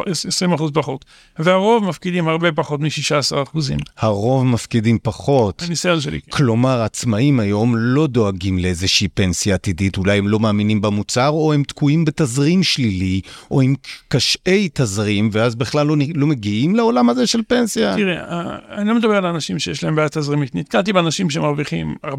20% 0.60 0.72
פחות. 0.74 1.06
והרוב 1.39 1.84
מפקידים 1.84 2.28
הרבה 2.28 2.52
פחות 2.52 2.80
מ-16%. 2.80 3.60
הרוב 3.98 4.46
מפקידים 4.46 4.98
פחות. 5.04 5.63
הניסיון 5.65 6.02
שלי. 6.02 6.22
כן. 6.22 6.32
כלומר, 6.32 6.82
עצמאים 6.82 7.39
היום 7.39 7.76
לא 7.78 8.08
דואגים 8.08 8.58
לאיזושהי 8.58 9.08
פנסיה 9.08 9.56
עתידית, 9.56 9.98
אולי 9.98 10.18
הם 10.18 10.28
לא 10.28 10.39
מאמינים 10.39 10.82
במוצר, 10.82 11.30
או 11.30 11.54
הם 11.54 11.63
תקועים 11.63 12.06
בתזרים 12.06 12.63
שלילי, 12.63 13.22
או 13.52 13.62
עם 13.62 13.76
קשי 14.08 14.70
תזרים, 14.74 15.30
ואז 15.32 15.56
בכלל 15.56 15.88
לא, 15.88 15.96
לא 16.15 16.28
מגיעים 16.28 16.76
לעולם 16.76 17.10
הזה 17.10 17.28
של 17.28 17.41
פנסיה. 17.48 17.96
תראה, 17.96 18.22
אה, 18.32 18.58
אני 18.72 18.89
לא 18.89 18.96
מדבר 18.96 19.15
על 19.15 19.26
אנשים 19.26 19.60
שיש 19.60 19.84
להם 19.84 19.96
בעיה 19.96 20.10
תזרימית. 20.10 20.56
נתקלתי 20.56 20.94
באנשים 20.94 21.30
שמרוויחים 21.30 21.96
400-500 22.06 22.10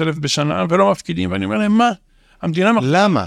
אלף 0.00 0.18
בשנה 0.18 0.51
ולא 0.68 0.90
מפקידים, 0.90 1.32
ואני 1.32 1.44
אומר 1.44 1.58
להם, 1.58 1.78
מה? 1.78 1.90
המדינה, 2.42 2.72
למה? 2.82 3.26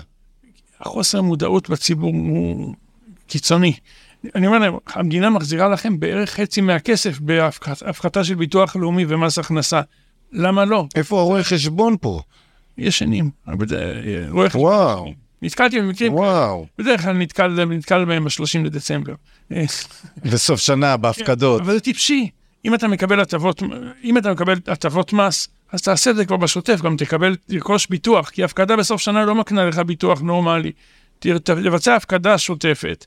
החוסר 0.80 1.22
מודעות 1.22 1.70
בציבור 1.70 2.12
הוא 2.12 2.74
קיצוני. 3.28 3.74
אני 4.36 4.48
אומר 4.48 4.60
להם, 4.60 4.74
המדינה 4.88 5.30
מחזירה 5.30 5.70
לכם 5.70 6.00
בערך 6.00 6.30
חצי 6.30 6.62
מהכסף 6.62 7.20
בהפחתה 7.20 8.24
של 8.24 8.36
ביטוח 8.36 8.76
לאומי 8.76 9.06
ומס 9.08 9.40
הכנסה. 9.40 9.82
למה 10.32 10.66
לא? 10.66 10.88
איפה 10.96 11.20
הרואה 11.20 11.44
חשבון 11.44 11.96
פה? 12.02 12.22
ישנים. 12.78 13.30
וואו, 14.54 15.14
נתקלתי 15.42 15.82
במקרים, 15.82 16.14
וואו. 16.14 16.66
בדרך 16.78 17.02
כלל 17.02 17.18
נתקל, 17.18 17.66
נתקל 17.66 18.06
בהם 18.06 18.24
ב-30 18.24 18.60
לדצמבר. 18.66 19.14
בסוף 20.26 20.60
שנה, 20.60 20.98
בהפקדות. 20.98 21.62
אבל 21.62 21.74
זה 21.74 21.80
טיפשי. 21.80 22.30
אם 22.66 22.74
אתה 22.74 22.88
מקבל 22.88 23.20
הטבות, 23.20 23.64
אם 24.04 24.18
אתה 24.18 24.32
מקבל 24.32 24.60
הטבות 24.68 25.14
מס, 25.14 25.48
אז 25.72 25.82
תעשה 25.82 26.12
את 26.12 26.16
זה 26.16 26.26
כבר 26.26 26.38
בשוטף, 26.38 26.82
גם 26.82 26.98
תקבל, 26.98 27.36
תרכוש 27.36 27.88
ביטוח, 27.88 28.30
כי 28.30 28.44
הפקדה 28.44 28.76
בסוף 28.76 29.02
שנה 29.02 29.26
לא 29.26 29.36
מקנה 29.36 29.66
לך 29.66 29.80
ביטוח 29.80 30.22
נורמלי. 30.22 30.72
תבצע 31.20 31.96
הפקדה 31.96 32.38
שוטפת, 32.38 33.06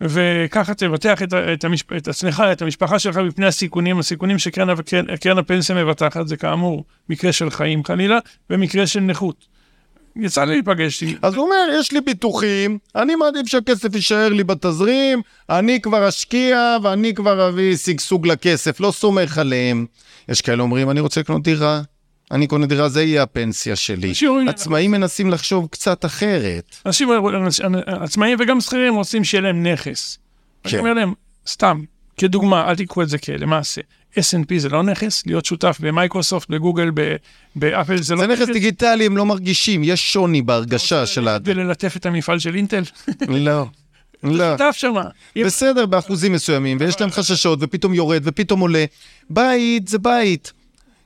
וככה 0.00 0.74
תבטח 0.74 1.22
את, 1.22 1.34
את, 1.34 1.64
המשפ... 1.64 1.92
את 1.92 2.08
עצמך, 2.08 2.42
את 2.52 2.62
המשפחה 2.62 2.98
שלך 2.98 3.16
מפני 3.16 3.46
הסיכונים, 3.46 3.98
הסיכונים 3.98 4.38
שקרן 4.38 4.70
הקרן, 4.70 5.16
קרן 5.16 5.38
הפנסיה 5.38 5.84
מבטחת, 5.84 6.28
זה 6.28 6.36
כאמור 6.36 6.84
מקרה 7.08 7.32
של 7.32 7.50
חיים 7.50 7.84
חלילה, 7.84 8.18
ומקרה 8.50 8.86
של 8.86 9.00
נכות. 9.00 9.46
יצא 10.16 10.44
לי 10.44 10.52
להיפגש. 10.52 11.04
אז 11.22 11.34
הוא 11.34 11.44
אומר, 11.44 11.78
יש 11.80 11.92
לי 11.92 12.00
ביטוחים, 12.00 12.78
אני 12.94 13.14
מעדיף 13.14 13.46
שהכסף 13.46 13.94
יישאר 13.94 14.28
לי 14.28 14.44
בתזרים, 14.44 15.22
אני 15.50 15.80
כבר 15.80 16.08
אשקיע 16.08 16.76
ואני 16.82 17.14
כבר 17.14 17.48
אביא 17.48 17.76
שגשוג 17.76 18.26
לכסף, 18.26 18.80
לא 18.80 18.90
סומך 18.90 19.38
עליהם. 19.38 19.86
יש 20.28 20.40
כאלה 20.40 20.62
אומרים, 20.62 20.90
אני 20.90 21.00
רוצה 21.00 21.20
לקנות 21.20 21.42
דירה, 21.42 21.82
אני 22.30 22.46
קונה 22.46 22.66
דירה, 22.66 22.88
זה 22.88 23.02
יהיה 23.02 23.22
הפנסיה 23.22 23.76
שלי. 23.76 24.12
עצמאים 24.48 24.90
מנסים 24.90 25.30
לחשוב 25.30 25.68
קצת 25.70 26.04
אחרת. 26.04 26.76
אנשים, 26.86 27.08
עצמאים 27.86 28.38
וגם 28.40 28.60
שכירים 28.60 28.94
רוצים 28.94 29.24
שיהיה 29.24 29.42
להם 29.42 29.66
נכס. 29.66 30.18
כן. 30.62 30.70
אני 30.70 30.78
אומר 30.78 30.92
להם, 30.92 31.12
סתם, 31.48 31.80
כדוגמה, 32.16 32.68
אל 32.68 32.76
תיקחו 32.76 33.02
את 33.02 33.08
זה 33.08 33.18
כלמעשה. 33.18 33.80
S&P 34.14 34.58
זה 34.58 34.68
לא 34.68 34.82
נכס, 34.82 35.26
להיות 35.26 35.44
שותף 35.44 35.76
במייקרוסופט, 35.80 36.50
בגוגל, 36.50 36.90
באפל 37.56 38.02
זה 38.02 38.14
לא 38.14 38.20
זה 38.20 38.26
נכס 38.26 38.46
דיגיטלי, 38.46 39.06
הם 39.06 39.16
לא 39.16 39.26
מרגישים, 39.26 39.84
יש 39.84 40.12
שוני 40.12 40.42
בהרגשה 40.42 41.06
של 41.06 41.28
האדם. 41.28 41.44
וללטף 41.46 41.96
את 41.96 42.06
המפעל 42.06 42.38
של 42.38 42.54
אינטל. 42.54 42.82
לא, 43.28 43.66
לא. 44.22 44.56
שותף 44.58 44.76
שמה. 44.76 45.04
בסדר, 45.44 45.86
באחוזים 45.86 46.32
מסוימים, 46.32 46.76
ויש 46.80 47.00
להם 47.00 47.10
חששות, 47.10 47.58
ופתאום 47.62 47.94
יורד, 47.94 48.22
ופתאום 48.24 48.60
עולה. 48.60 48.84
בית 49.30 49.88
זה 49.88 49.98
בית. 49.98 50.52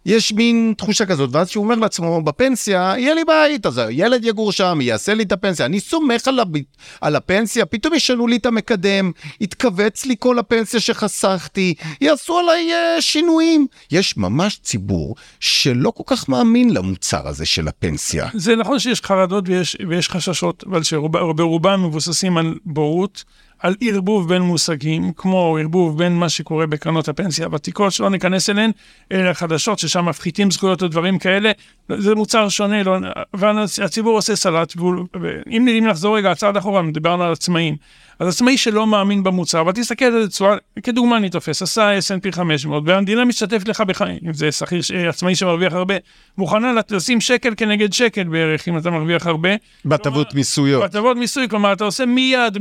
יש 0.06 0.32
מין 0.32 0.74
תחושה 0.76 1.06
כזאת, 1.06 1.30
ואז 1.32 1.48
שהוא 1.48 1.64
אומר 1.64 1.74
לעצמו, 1.74 2.22
בפנסיה, 2.22 2.94
יהיה 2.98 3.14
לי 3.14 3.24
בית, 3.24 3.66
אז 3.66 3.78
הילד 3.78 4.24
יגור 4.24 4.52
שם, 4.52 4.78
יעשה 4.82 5.14
לי 5.14 5.22
את 5.22 5.32
הפנסיה. 5.32 5.66
אני 5.66 5.80
סומך 5.80 6.28
על, 6.28 6.40
הב... 6.40 6.56
על 7.00 7.16
הפנסיה, 7.16 7.66
פתאום 7.66 7.94
ישנו 7.94 8.26
לי 8.26 8.36
את 8.36 8.46
המקדם, 8.46 9.12
יתכווץ 9.40 10.06
לי 10.06 10.16
כל 10.18 10.38
הפנסיה 10.38 10.80
שחסכתי, 10.80 11.74
יעשו 12.00 12.38
עליי 12.38 12.70
uh, 12.72 13.00
שינויים. 13.00 13.66
יש 13.90 14.16
ממש 14.16 14.60
ציבור 14.62 15.16
שלא 15.40 15.90
כל 15.90 16.04
כך 16.06 16.28
מאמין 16.28 16.74
למוצר 16.74 17.28
הזה 17.28 17.46
של 17.46 17.68
הפנסיה. 17.68 18.28
זה 18.34 18.56
נכון 18.56 18.78
שיש 18.78 19.02
חרדות 19.02 19.44
ויש, 19.48 19.76
ויש 19.88 20.08
חששות, 20.08 20.64
אבל 20.70 20.82
שברובם 20.82 21.84
מבוססים 21.86 22.36
על 22.36 22.54
בורות, 22.64 23.24
על 23.60 23.74
ערבוב 23.80 24.28
בין 24.28 24.42
מושגים, 24.42 25.12
כמו 25.16 25.56
ערבוב 25.60 25.98
בין 25.98 26.16
מה 26.16 26.28
שקורה 26.28 26.66
בקרנות 26.66 27.08
הפנסיה 27.08 27.46
הוותיקות, 27.46 27.92
שלא 27.92 28.10
ניכנס 28.10 28.50
אליהן, 28.50 28.70
אלא 29.12 29.32
חדשות 29.32 29.78
ששם 29.78 30.04
מפחיתים 30.04 30.50
זכויות 30.50 30.82
ודברים 30.82 31.18
כאלה. 31.18 31.52
זה 31.88 32.14
מוצר 32.14 32.48
שונה, 32.48 32.82
לא, 32.82 32.96
והציבור 33.34 34.16
עושה 34.16 34.36
סלט. 34.36 34.74
ואם 35.20 35.68
אם 35.68 35.86
נחזור 35.86 36.16
רגע 36.16 36.34
צעד 36.34 36.56
אחורה, 36.56 36.82
דיברנו 36.92 37.24
על 37.24 37.32
עצמאים. 37.32 37.76
אז 38.20 38.28
עצמאי 38.28 38.56
שלא 38.58 38.86
מאמין 38.86 39.22
במוצר, 39.22 39.60
אבל 39.60 39.72
תסתכל 39.72 40.04
על 40.04 40.12
זה 40.22 40.26
בצורה, 40.26 40.56
כדוגמה 40.82 41.16
אני 41.16 41.30
תופס, 41.30 41.62
עשה 41.62 41.98
S&P 41.98 42.32
500, 42.32 42.82
והמדינה 42.86 43.24
משתתפת 43.24 43.68
לך 43.68 43.80
בחיים, 43.80 44.18
אם 44.26 44.32
זה 44.32 44.52
שכיר, 44.52 44.82
ש- 44.82 44.90
עצמאי 44.90 45.34
שמרוויח 45.34 45.72
הרבה, 45.72 45.94
מוכנה 46.38 46.72
לשים 46.90 47.20
שקל 47.20 47.54
כנגד 47.56 47.92
שקל 47.92 48.24
בערך, 48.24 48.68
אם 48.68 48.78
אתה 48.78 48.90
מרוויח 48.90 49.26
הרבה. 49.26 49.48
בהטבות 49.84 50.34
מיסויות. 50.34 50.82
בהטבות 50.82 51.16
מיסוי, 51.16 51.48
כלומר, 51.48 51.72
אתה 51.72 51.84
עושה 51.84 52.06
מיד 52.06 52.56
100% 52.56 52.60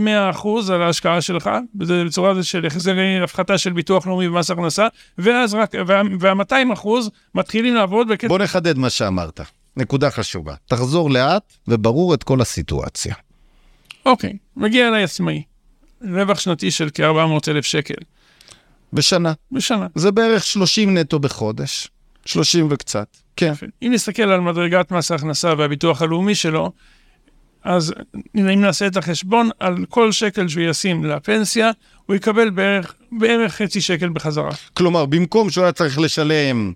על 0.74 0.82
ההשקעה 0.82 1.22
שלך, 1.22 1.50
וזה 1.80 2.04
בצורה 2.06 2.32
הזאת 2.32 2.46
של 2.46 2.66
החזרי 2.66 3.20
הפחתה 3.24 3.58
של 3.58 3.74
ביטוח 3.74 4.08
לאומי 4.08 4.28
ומס 4.28 4.52
הכנסה, 4.52 4.88
ואז 5.18 5.54
רק, 5.54 5.72
וה-200% 6.20 6.88
מתחילים 7.36 7.76
לעבוד 7.76 8.08
בכסף. 8.08 8.28
בוא 8.28 8.40
נחדד 8.40 8.78
מה 8.78 8.90
שאמרת. 8.90 9.40
נקודה 9.78 10.12
חשובה. 10.12 10.54
תחזור 10.66 11.12
לאט 11.12 11.54
וברור 11.68 12.14
את 12.14 12.24
כל 12.24 12.42
הסיטואציה. 12.42 13.16
אוקיי, 14.06 14.34
מגיע 14.58 14.88
אליי 14.88 15.04
עצמאי, 15.04 15.44
רווח 16.02 16.40
שנתי 16.40 16.72
של 16.72 16.90
כ-400 16.94 17.52
אלף 17.52 17.66
שקל 17.66 17.94
בשנה. 18.94 19.34
בשנה. 19.52 19.88
זה 19.96 20.12
בערך 20.12 20.46
30 20.46 20.98
נטו 20.98 21.20
בחודש. 21.20 21.88
30 22.26 22.68
וקצת. 22.70 23.18
כן. 23.36 23.54
אם 23.82 23.92
נסתכל 23.94 24.24
על 24.24 24.40
מדרגת 24.40 24.92
מס 24.92 25.12
ההכנסה 25.12 25.54
והביטוח 25.58 26.02
הלאומי 26.02 26.36
שלו, 26.36 26.72
אז 27.64 27.94
אם 28.36 28.62
נעשה 28.62 28.88
את 28.88 28.98
החשבון, 28.98 29.50
על 29.60 29.76
כל 29.90 30.12
שקל 30.12 30.48
שהוא 30.48 30.64
ישים 30.64 31.06
לפנסיה, 31.06 31.72
הוא 32.06 32.16
יקבל 32.16 32.50
בערך, 32.50 32.94
בערך 33.12 33.56
חצי 33.56 33.82
שקל 33.82 34.10
בחזרה. 34.10 34.52
כלומר, 34.74 35.06
במקום 35.06 35.50
שהוא 35.50 35.64
היה 35.64 35.72
צריך 35.72 36.00
לשלם 36.00 36.74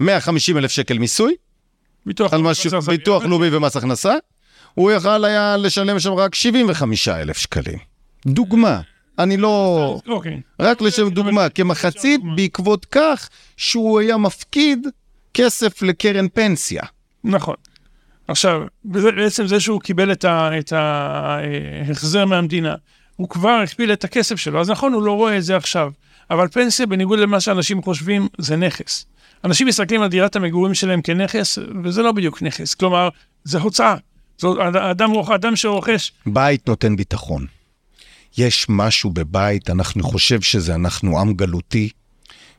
150 0.00 0.58
אלף 0.58 0.70
שקל 0.70 0.98
מיסוי, 0.98 1.34
ביטוח 2.06 2.32
על 2.32 2.40
הכנסה. 2.40 2.80
ביטוח 2.80 3.24
לאומי 3.24 3.48
ומס 3.52 3.76
הכנסה, 3.76 4.14
הוא 4.74 4.90
יכל 4.90 5.24
היה 5.24 5.56
לשלם 5.56 6.00
שם 6.00 6.12
רק 6.12 6.34
75 6.34 7.08
אלף 7.08 7.38
שקלים. 7.38 7.95
דוגמה, 8.26 8.80
אני 9.18 9.36
לא... 9.36 10.00
אוקיי. 10.08 10.40
רק 10.60 10.80
לשם 10.80 11.08
דוגמה, 11.08 11.48
כמחצית 11.48 12.20
בעקבות 12.36 12.84
כך 12.84 13.28
שהוא 13.56 14.00
היה 14.00 14.16
מפקיד 14.16 14.86
כסף 15.34 15.82
לקרן 15.82 16.28
פנסיה. 16.28 16.82
נכון. 17.24 17.54
עכשיו, 18.28 18.62
בעצם 18.84 19.46
זה 19.46 19.60
שהוא 19.60 19.80
קיבל 19.80 20.12
את 20.12 20.72
ההחזר 20.72 22.24
מהמדינה, 22.24 22.74
הוא 23.16 23.28
כבר 23.28 23.60
הכפיל 23.64 23.92
את 23.92 24.04
הכסף 24.04 24.36
שלו, 24.36 24.60
אז 24.60 24.70
נכון, 24.70 24.92
הוא 24.92 25.02
לא 25.02 25.12
רואה 25.12 25.38
את 25.38 25.44
זה 25.44 25.56
עכשיו. 25.56 25.92
אבל 26.30 26.48
פנסיה, 26.48 26.86
בניגוד 26.86 27.18
למה 27.18 27.40
שאנשים 27.40 27.82
חושבים, 27.82 28.28
זה 28.38 28.56
נכס. 28.56 29.06
אנשים 29.44 29.66
מסתכלים 29.66 30.02
על 30.02 30.08
דירת 30.08 30.36
המגורים 30.36 30.74
שלהם 30.74 31.02
כנכס, 31.02 31.58
וזה 31.84 32.02
לא 32.02 32.12
בדיוק 32.12 32.42
נכס. 32.42 32.74
כלומר, 32.74 33.08
זה 33.44 33.58
הוצאה. 33.58 33.96
זו, 34.38 34.56
אדם, 34.90 35.10
אדם 35.34 35.56
שרוכש, 35.56 36.12
בית 36.26 36.68
נותן 36.68 36.96
ביטחון. 36.96 37.55
יש 38.38 38.66
משהו 38.68 39.10
בבית, 39.10 39.70
אנחנו 39.70 40.02
חושב 40.02 40.40
שזה 40.40 40.74
אנחנו 40.74 41.20
עם 41.20 41.34
גלותי, 41.34 41.90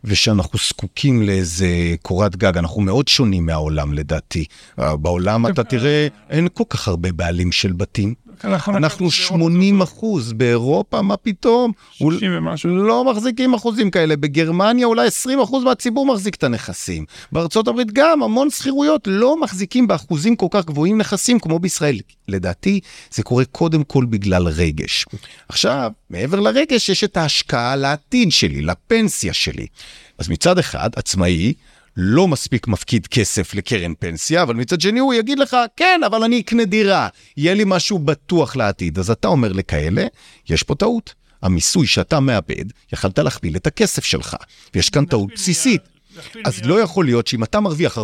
ושאנחנו 0.04 0.60
זקוקים 0.68 1.22
לאיזה 1.22 1.68
קורת 2.02 2.36
גג. 2.36 2.58
אנחנו 2.58 2.82
מאוד 2.82 3.08
שונים 3.08 3.46
מהעולם 3.46 3.94
לדעתי. 3.94 4.46
בעולם 4.78 5.48
אתה 5.48 5.64
תראה, 5.64 6.08
אין 6.30 6.48
כל 6.54 6.64
כך 6.70 6.88
הרבה 6.88 7.12
בעלים 7.12 7.52
של 7.52 7.74
בתים. 7.74 8.14
אנחנו, 8.44 8.78
אנחנו 8.78 9.12
80 9.12 9.82
אחוז, 9.82 10.34
באירופה, 10.34 11.02
מה 11.02 11.18
פתאום? 11.18 11.72
הוא 11.98 12.12
60 12.12 12.32
ומשהו. 12.38 12.70
לא 12.70 13.12
מחזיקים 13.12 13.54
אחוזים 13.54 13.92
כאלה. 13.92 14.16
בגרמניה 14.16 14.88
אולי 14.88 15.08
20 15.08 15.40
אחוז 15.40 15.64
מהציבור 15.64 16.06
מחזיק 16.06 16.36
את 16.36 16.44
הנכסים. 16.44 17.06
בארצות 17.32 17.68
הברית 17.68 17.92
גם 17.92 18.24
המון 18.24 18.50
שכירויות 18.50 19.08
לא 19.08 19.42
מחזיקים 19.42 19.88
באחוזים 19.88 20.36
כל 20.36 20.48
כך 20.52 20.66
גבוהים 20.66 20.98
נכסים 20.98 21.40
כמו 21.40 21.60
בישראל. 21.60 22.00
לדעתי 22.28 22.80
זה 23.12 23.24
קורה 23.24 23.46
קודם 23.46 23.84
כל 23.84 24.06
בגלל 24.06 24.48
רגש. 24.48 25.06
עכשיו, 25.50 25.92
מעבר 26.10 26.40
לרגש 26.40 26.90
יש 26.90 27.04
את 27.04 27.18
ההשקעה 27.18 27.76
לעתיד 27.76 28.32
שלי, 28.32 28.62
לפנסיה 28.62 29.34
שלי. 29.34 29.68
אז 30.18 30.30
מצד 30.30 30.60
אחד, 30.60 30.90
עצמאי, 30.96 31.54
לא 32.00 32.28
מספיק 32.28 32.68
מפקיד 32.68 33.08
כסף 33.08 33.54
לקרן 33.54 33.94
פנסיה, 34.00 34.42
אבל 34.42 34.56
מצד 34.56 34.82
שני 34.82 35.00
הוא 35.00 35.14
יגיד 35.14 35.40
לך, 35.40 35.58
כן, 35.76 36.02
אבל 36.06 36.24
אני 36.24 36.40
אקנה 36.40 36.66
דירה, 36.66 37.08
יהיה 37.38 37.54
לי 37.54 37.64
משהו 37.66 38.00
בטוח 38.00 38.56
לעתיד. 38.56 39.00
אז 39.00 39.12
אתה 39.12 39.28
אומר 39.28 39.52
לכאלה, 39.52 40.06
יש 40.50 40.64
פה 40.64 40.76
טעות. 40.76 41.14
המיסוי 41.42 41.88
שאתה 41.88 42.20
מאבד, 42.20 42.66
יכלת 42.94 43.20
להכפיל 43.20 43.56
את 43.56 43.68
הכסף 43.68 44.06
שלך, 44.06 44.36
ויש 44.76 44.90
כאן 44.90 45.06
טעות 45.06 45.30
בסיסית. 45.34 45.82
אז 46.46 46.62
לא 46.64 46.82
יכול 46.82 47.06
להיות 47.06 47.28
שאם 47.28 47.44
אתה 47.44 47.60
מרוויח 47.60 47.98
400-500 47.98 48.02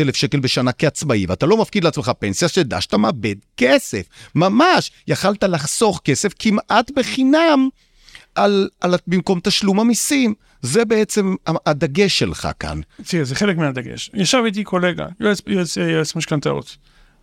אלף 0.00 0.16
שקל 0.16 0.40
בשנה 0.40 0.72
כעצמאי, 0.72 1.26
ואתה 1.28 1.46
לא 1.46 1.56
מפקיד 1.56 1.84
לעצמך 1.84 2.12
פנסיה, 2.18 2.48
שתדע 2.48 2.80
שאתה 2.80 2.96
מאבד 2.96 3.34
כסף. 3.56 4.02
ממש, 4.34 4.90
יכלת 5.08 5.44
לחסוך 5.44 6.00
כסף 6.04 6.32
כמעט 6.38 6.90
בחינם 6.96 7.68
על, 8.34 8.68
על, 8.80 8.94
במקום 9.06 9.40
תשלום 9.42 9.80
המיסים. 9.80 10.34
זה 10.62 10.84
בעצם 10.84 11.34
הדגש 11.66 12.18
שלך 12.18 12.48
כאן. 12.58 12.80
תראה, 13.06 13.24
זה 13.24 13.34
חלק 13.34 13.56
מהדגש. 13.56 14.10
ישב 14.14 14.42
איתי 14.46 14.64
קולגה, 14.64 15.06
יועץ, 15.20 15.40
יועץ, 15.46 15.76
יועץ 15.76 16.16
משכנתאות. 16.16 16.76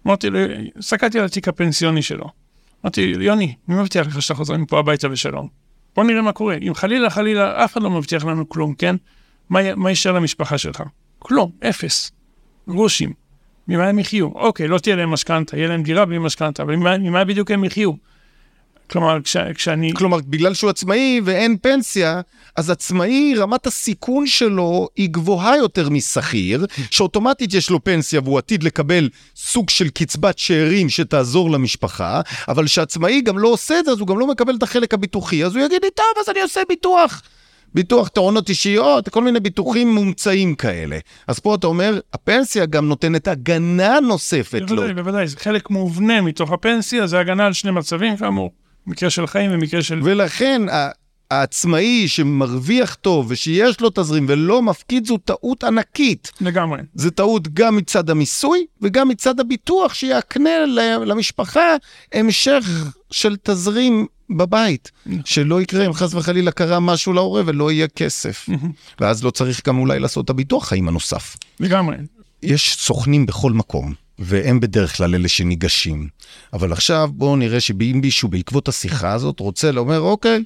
אמרתי 0.07 0.29
לו, 0.29 0.39
הסתכלתי 0.77 1.19
על 1.19 1.25
התיק 1.25 1.47
הפנסיוני 1.47 2.01
שלו. 2.01 2.25
אמרתי, 2.85 3.01
יוני, 3.01 3.55
מי 3.67 3.75
מבטיח 3.75 4.07
לך 4.07 4.21
שאתה 4.21 4.33
חוזר 4.33 4.57
מפה 4.57 4.79
הביתה 4.79 5.09
בשלום? 5.09 5.47
בוא 5.95 6.03
נראה 6.03 6.21
מה 6.21 6.31
קורה. 6.31 6.55
אם 6.55 6.73
חלילה, 6.73 7.09
חלילה, 7.09 7.65
אף 7.65 7.73
אחד 7.73 7.81
לא 7.81 7.89
מבטיח 7.89 8.25
לנו 8.25 8.49
כלום, 8.49 8.73
כן? 8.73 8.95
מה, 9.49 9.75
מה 9.75 9.89
יישאר 9.89 10.11
למשפחה 10.11 10.57
שלך? 10.57 10.83
כלום, 11.19 11.51
אפס. 11.69 12.11
גרושים. 12.69 13.13
ממה 13.67 13.87
הם 13.87 13.99
יחיו? 13.99 14.27
אוקיי, 14.27 14.67
לא 14.67 14.77
תהיה 14.77 14.95
להם 14.95 15.09
משכנתה, 15.09 15.57
יהיה 15.57 15.67
להם 15.67 15.83
דירה 15.83 16.05
בלי 16.05 16.17
משכנתה, 16.17 16.63
אבל 16.63 16.75
ממה, 16.75 16.97
ממה 16.97 17.23
בדיוק 17.23 17.51
הם 17.51 17.63
יחיו? 17.63 17.91
כלומר, 18.91 19.21
כש, 19.23 19.37
כשאני... 19.37 19.93
כלומר, 19.93 20.17
בגלל 20.27 20.53
שהוא 20.53 20.69
עצמאי 20.69 21.21
ואין 21.23 21.57
פנסיה, 21.61 22.21
אז 22.55 22.69
עצמאי, 22.69 23.33
רמת 23.37 23.67
הסיכון 23.67 24.27
שלו 24.27 24.87
היא 24.95 25.09
גבוהה 25.09 25.57
יותר 25.57 25.89
משכיר, 25.89 26.65
שאוטומטית 26.91 27.53
יש 27.53 27.69
לו 27.69 27.83
פנסיה 27.83 28.21
והוא 28.23 28.37
עתיד 28.37 28.63
לקבל 28.63 29.09
סוג 29.35 29.69
של 29.69 29.89
קצבת 29.89 30.37
שאירים 30.37 30.89
שתעזור 30.89 31.51
למשפחה, 31.51 32.21
אבל 32.47 32.65
כשעצמאי 32.65 33.21
גם 33.21 33.39
לא 33.39 33.47
עושה 33.47 33.79
את 33.79 33.85
זה, 33.85 33.91
אז 33.91 33.99
הוא 33.99 34.07
גם 34.07 34.19
לא 34.19 34.27
מקבל 34.27 34.55
את 34.55 34.63
החלק 34.63 34.93
הביטוחי, 34.93 35.45
אז 35.45 35.55
הוא 35.55 35.65
יגיד 35.65 35.83
לי, 35.83 35.89
טוב, 35.95 36.05
אז 36.21 36.29
אני 36.29 36.41
עושה 36.41 36.61
ביטוח. 36.69 37.21
ביטוח 37.73 38.07
טעונות 38.07 38.49
אישיות, 38.49 39.09
כל 39.09 39.23
מיני 39.23 39.39
ביטוחים 39.39 39.95
מומצאים 39.95 40.55
כאלה. 40.55 40.97
אז 41.27 41.39
פה 41.39 41.55
אתה 41.55 41.67
אומר, 41.67 41.99
הפנסיה 42.13 42.65
גם 42.65 42.87
נותנת 42.87 43.27
הגנה 43.27 43.99
נוספת 43.99 44.61
לו. 44.61 44.67
בוודאי, 44.67 44.93
בוודאי, 44.93 45.27
זה 45.27 45.37
חלק 45.37 45.69
מובנה 45.69 46.21
מתוך 46.21 46.51
הפנסיה, 46.51 47.07
זה 47.07 47.19
הגנה 47.19 47.45
על 47.45 47.53
שני 47.53 47.71
מצבים, 47.71 48.17
כאמור. 48.17 48.51
מקרה 48.87 49.09
של 49.09 49.27
חיים 49.27 49.51
ומקרה 49.53 49.81
של... 49.81 49.99
ולכן 50.03 50.61
העצמאי 51.31 52.07
שמרוויח 52.07 52.93
טוב 52.93 53.25
ושיש 53.29 53.81
לו 53.81 53.89
תזרים 53.89 54.25
ולא 54.29 54.61
מפקיד 54.61 55.05
זו 55.05 55.17
טעות 55.17 55.63
ענקית. 55.63 56.31
לגמרי. 56.41 56.79
זו 56.95 57.09
טעות 57.09 57.53
גם 57.53 57.75
מצד 57.75 58.09
המיסוי 58.09 58.65
וגם 58.81 59.07
מצד 59.07 59.39
הביטוח 59.39 59.93
שיקנה 59.93 60.49
למשפחה 61.05 61.75
המשך 62.13 62.93
של 63.11 63.35
תזרים 63.43 64.07
בבית. 64.29 64.91
שלא 65.25 65.61
יקרה 65.61 65.85
אם 65.85 65.93
חס 65.93 66.13
וחלילה 66.13 66.51
קרה 66.51 66.79
משהו 66.79 67.13
להורה 67.13 67.41
ולא 67.45 67.71
יהיה 67.71 67.87
כסף. 67.87 68.49
ואז 68.99 69.23
לא 69.23 69.31
צריך 69.31 69.67
גם 69.67 69.77
אולי 69.77 69.99
לעשות 69.99 70.25
את 70.25 70.29
הביטוח 70.29 70.67
חיים 70.67 70.87
הנוסף. 70.87 71.37
לגמרי. 71.59 71.95
יש 72.43 72.75
סוכנים 72.79 73.25
בכל 73.25 73.51
מקום, 73.51 73.93
והם 74.23 74.59
בדרך 74.59 74.97
כלל 74.97 75.15
אלה 75.15 75.27
שניגשים. 75.27 76.07
אבל 76.53 76.71
עכשיו 76.73 77.09
בואו 77.13 77.35
נראה 77.35 77.59
שאם 77.59 77.99
מישהו 78.01 78.29
בעקבות 78.29 78.67
השיחה 78.67 79.11
הזאת 79.11 79.39
רוצה 79.39 79.71
לומר, 79.71 79.99
אוקיי, 79.99 80.43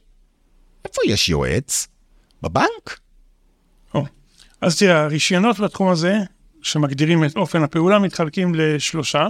איפה 0.85 1.01
יש 1.07 1.29
יועץ? 1.29 1.87
בבנק? 2.41 2.99
או. 3.93 4.05
אז 4.61 4.79
תראה, 4.79 5.03
הרישיונות 5.03 5.59
בתחום 5.59 5.89
הזה, 5.89 6.17
שמגדירים 6.61 7.23
את 7.23 7.35
אופן 7.35 7.63
הפעולה, 7.63 7.99
מתחלקים 7.99 8.55
לשלושה, 8.55 9.27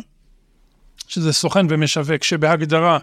שזה 1.08 1.34
סוכן 1.34 1.66
ומשווק, 1.70 2.24
שבהגדרה 2.24 3.00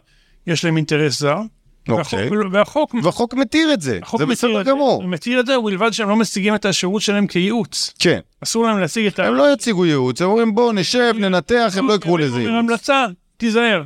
יש 0.47 0.65
להם 0.65 0.77
אינטרס 0.77 1.19
זר. 1.19 1.39
אוקיי. 1.88 2.31
והחוק, 2.53 2.95
והחוק, 3.03 3.35
מתיר 3.35 3.73
את 3.73 3.81
זה, 3.81 3.99
החוק 4.03 4.21
זה 4.21 4.27
בסדר 4.27 4.62
גמור. 4.62 5.03
הוא 5.03 5.11
מתיר 5.11 5.40
את 5.40 5.47
זה, 5.47 5.59
ובלבד 5.59 5.90
שהם 5.90 6.09
לא 6.09 6.16
משיגים 6.16 6.55
את 6.55 6.64
השירות 6.64 7.03
שלהם 7.03 7.27
כייעוץ. 7.27 7.95
כן, 7.99 8.18
אסור 8.42 8.64
להם 8.64 8.79
להשיג 8.79 9.07
את 9.07 9.18
ה... 9.18 9.27
הם 9.27 9.35
לא 9.35 9.53
יציגו 9.53 9.87
ייעוץ, 9.87 10.23
הם 10.23 10.29
אומרים 10.29 10.55
בואו 10.55 10.73
נשב, 10.73 11.14
ננתח, 11.18 11.75
הם 11.77 11.88
לא 11.88 11.95
יקראו 11.95 12.18
לזה 12.18 12.40
ייעוץ. 12.40 12.55
המלצה, 12.59 13.07
תיזהר. 13.37 13.83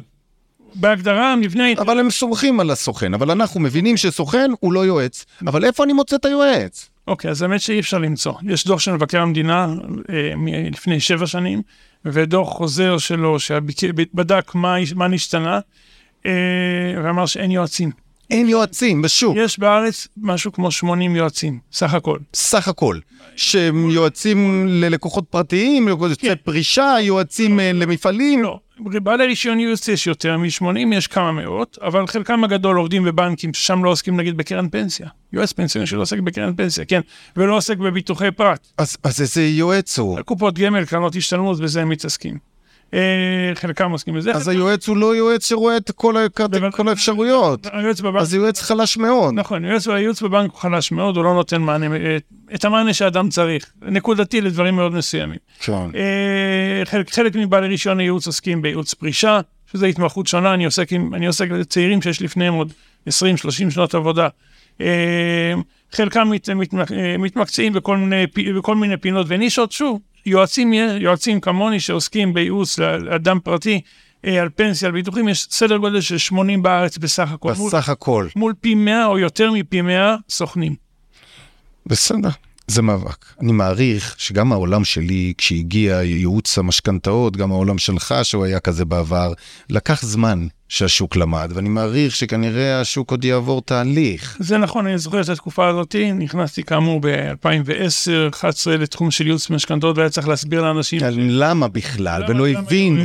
בהגדרה, 0.74 1.32
המבנה... 1.32 1.64
אבל 1.78 1.98
הם 1.98 2.10
סומכים 2.10 2.60
על 2.60 2.70
הסוכן, 2.70 3.14
אבל 3.14 3.30
אנחנו 3.30 3.60
מבינים 3.60 3.96
שסוכן 3.96 4.50
הוא 4.60 4.72
לא 4.72 4.86
יועץ. 4.86 5.24
אבל 5.46 5.64
איפה 5.64 5.84
אני 5.84 5.92
מוצא 5.92 6.16
את 6.16 6.24
היועץ? 6.24 6.88
אוקיי, 7.06 7.30
אז 7.30 7.42
האמת 7.42 7.60
שאי 7.60 7.80
אפשר 7.80 7.98
למצוא. 7.98 8.32
יש 8.42 8.66
דוח 8.66 8.80
של 8.80 8.92
מבקר 8.92 9.22
המדינה 9.22 9.74
אה, 10.10 10.32
מלפני 10.36 11.00
שבע 11.00 11.26
שנים, 11.26 11.62
ודוח 12.04 12.48
חוזר 12.48 12.98
שלו 12.98 13.40
שבדק 13.40 14.54
מה, 14.54 15.08
נשתנה, 15.08 15.60
ואמר 17.04 17.26
שאין 17.26 17.50
יועצים. 17.50 17.90
אין 18.30 18.48
יועצים 18.48 19.02
בשוק, 19.02 19.36
יש 19.36 19.58
בארץ 19.58 20.08
משהו 20.16 20.52
כמו 20.52 20.70
80 20.70 21.16
יועצים, 21.16 21.58
סך 21.72 21.94
הכל. 21.94 22.18
סך 22.34 22.68
הכל. 22.68 22.98
שהם 23.36 23.90
יועצים 23.90 24.68
ללקוחות 24.68 25.24
פרטיים, 25.30 25.88
יועצי 25.88 26.36
פרישה, 26.44 26.94
יועצים 27.00 27.60
אה, 27.60 27.72
למפעלים. 27.72 28.42
לא, 28.42 28.58
בעלי 28.78 29.26
רישיון 29.26 29.60
ייעוץ 29.60 29.88
יש 29.88 30.06
יותר 30.06 30.36
מ-80, 30.38 30.94
יש 30.94 31.06
כמה 31.06 31.32
מאות, 31.32 31.78
אבל 31.82 32.06
חלקם 32.06 32.44
הגדול 32.44 32.76
עובדים 32.76 33.04
בבנקים, 33.04 33.54
ששם 33.54 33.84
לא 33.84 33.90
עוסקים 33.90 34.16
נגיד 34.16 34.36
בקרן 34.36 34.68
פנסיה. 34.68 35.08
יועץ 35.32 35.52
פנסיוני 35.52 35.86
שלא 35.86 36.02
עוסק 36.02 36.18
בקרן 36.18 36.56
פנסיה, 36.56 36.84
כן, 36.84 37.00
ולא 37.36 37.56
עוסק 37.56 37.78
בביטוחי 37.78 38.30
פרט. 38.30 38.66
אז, 38.78 38.96
אז 39.02 39.20
איזה 39.20 39.46
יועץ 39.46 39.98
הוא? 39.98 40.20
קופות 40.20 40.58
גמל, 40.58 40.84
קרנות 40.84 41.16
השתלמות, 41.16 41.60
בזה 41.60 41.82
הם 41.82 41.88
מתעסקים. 41.88 42.55
אה, 42.94 43.52
חלקם 43.54 43.90
עוסקים 43.90 44.14
בזה. 44.14 44.32
אז 44.32 44.48
היועץ 44.48 44.88
הוא 44.88 44.96
לא 44.96 45.16
יועץ 45.16 45.48
שרואה 45.48 45.76
את 45.76 45.90
כל, 45.90 46.16
האפשרויות. 46.88 47.66
היועץ 47.72 48.00
אז 48.18 48.34
יועץ 48.34 48.62
חלש 48.62 48.96
מאוד. 48.96 49.34
נכון, 49.34 49.64
היועץ, 49.64 50.22
בבנק 50.22 50.50
הוא 50.50 50.60
חלש 50.60 50.92
מאוד, 50.92 51.16
הוא 51.16 51.24
לא 51.24 51.34
נותן 51.34 51.62
מענה, 51.62 51.96
אה, 51.96 52.16
את 52.54 52.64
המענה 52.64 52.94
שאדם 52.94 53.28
צריך, 53.28 53.72
נקודתי 53.82 54.40
לדברים 54.40 54.76
מאוד 54.76 54.92
מסוימים. 54.92 55.38
כן. 55.60 55.72
אה, 55.72 56.84
חלק, 56.84 57.36
מבעלי 57.36 57.68
רישיון 57.68 57.98
הייעוץ 57.98 58.26
עוסקים 58.26 58.62
בייעוץ 58.62 58.94
פרישה, 58.94 59.40
שזו 59.72 59.86
התמחות 59.86 60.26
שונה, 60.26 60.54
אני 60.54 60.64
עוסק, 60.64 60.92
עם, 60.92 61.14
אני 61.14 61.26
עוסק 61.26 61.50
בצעירים 61.50 62.02
שיש 62.02 62.22
לפניהם 62.22 62.54
עוד 62.54 62.72
20-30 63.08 63.10
שנות 63.70 63.94
עבודה. 63.94 64.28
חלקם 65.92 66.30
מת, 66.30 66.48
מת, 66.50 66.74
מתמקצעים 67.18 67.72
בכל 67.72 67.96
מיני, 67.96 68.26
בכל 68.56 68.76
מיני 68.76 68.96
פינות 68.96 69.26
ונישות, 69.28 69.72
שוב, 69.72 70.00
יועצים, 70.26 70.72
יועצים 70.72 71.40
כמוני 71.40 71.80
שעוסקים 71.80 72.34
בייעוץ 72.34 72.78
לאדם 72.78 73.38
פרטי, 73.40 73.80
אה, 74.24 74.42
על 74.42 74.48
פנסיה, 74.48 74.88
על 74.88 74.92
ביטוחים, 74.92 75.28
יש 75.28 75.46
סדר 75.50 75.76
גודל 75.76 76.00
של 76.00 76.18
80 76.18 76.62
בארץ 76.62 76.98
בסך 76.98 77.32
הכל. 77.32 77.52
מול, 77.58 77.68
בסך 77.68 77.88
הכל. 77.88 78.28
מול 78.36 78.54
פי 78.60 78.74
100 78.74 79.06
או 79.06 79.18
יותר 79.18 79.50
מפי 79.52 79.80
100 79.80 80.16
סוכנים. 80.28 80.74
בסדר. 81.86 82.28
זה 82.66 82.82
מאבק. 82.82 83.24
אני 83.40 83.52
מעריך 83.52 84.14
שגם 84.18 84.52
העולם 84.52 84.84
שלי, 84.84 85.32
כשהגיע 85.38 86.02
ייעוץ 86.02 86.58
המשכנתאות, 86.58 87.36
גם 87.36 87.52
העולם 87.52 87.78
שלך, 87.78 88.14
שהוא 88.22 88.44
היה 88.44 88.60
כזה 88.60 88.84
בעבר, 88.84 89.32
לקח 89.70 90.02
זמן 90.02 90.46
שהשוק 90.68 91.16
למד, 91.16 91.50
ואני 91.54 91.68
מעריך 91.68 92.16
שכנראה 92.16 92.80
השוק 92.80 93.10
עוד 93.10 93.24
יעבור 93.24 93.62
תהליך. 93.62 94.36
זה 94.40 94.58
נכון, 94.58 94.86
אני 94.86 94.98
זוכר 94.98 95.20
את 95.20 95.28
התקופה 95.28 95.68
הזאת, 95.68 95.96
נכנסתי 96.14 96.62
כאמור 96.62 97.00
ב-2010-2011 97.02 98.70
לתחום 98.70 99.10
של 99.10 99.26
ייעוץ 99.26 99.50
משכנתאות, 99.50 99.98
והיה 99.98 100.10
צריך 100.10 100.28
להסביר 100.28 100.62
לאנשים... 100.62 101.00
למה 101.16 101.68
בכלל, 101.68 102.22
ולא 102.28 102.48
הבינו. 102.48 103.02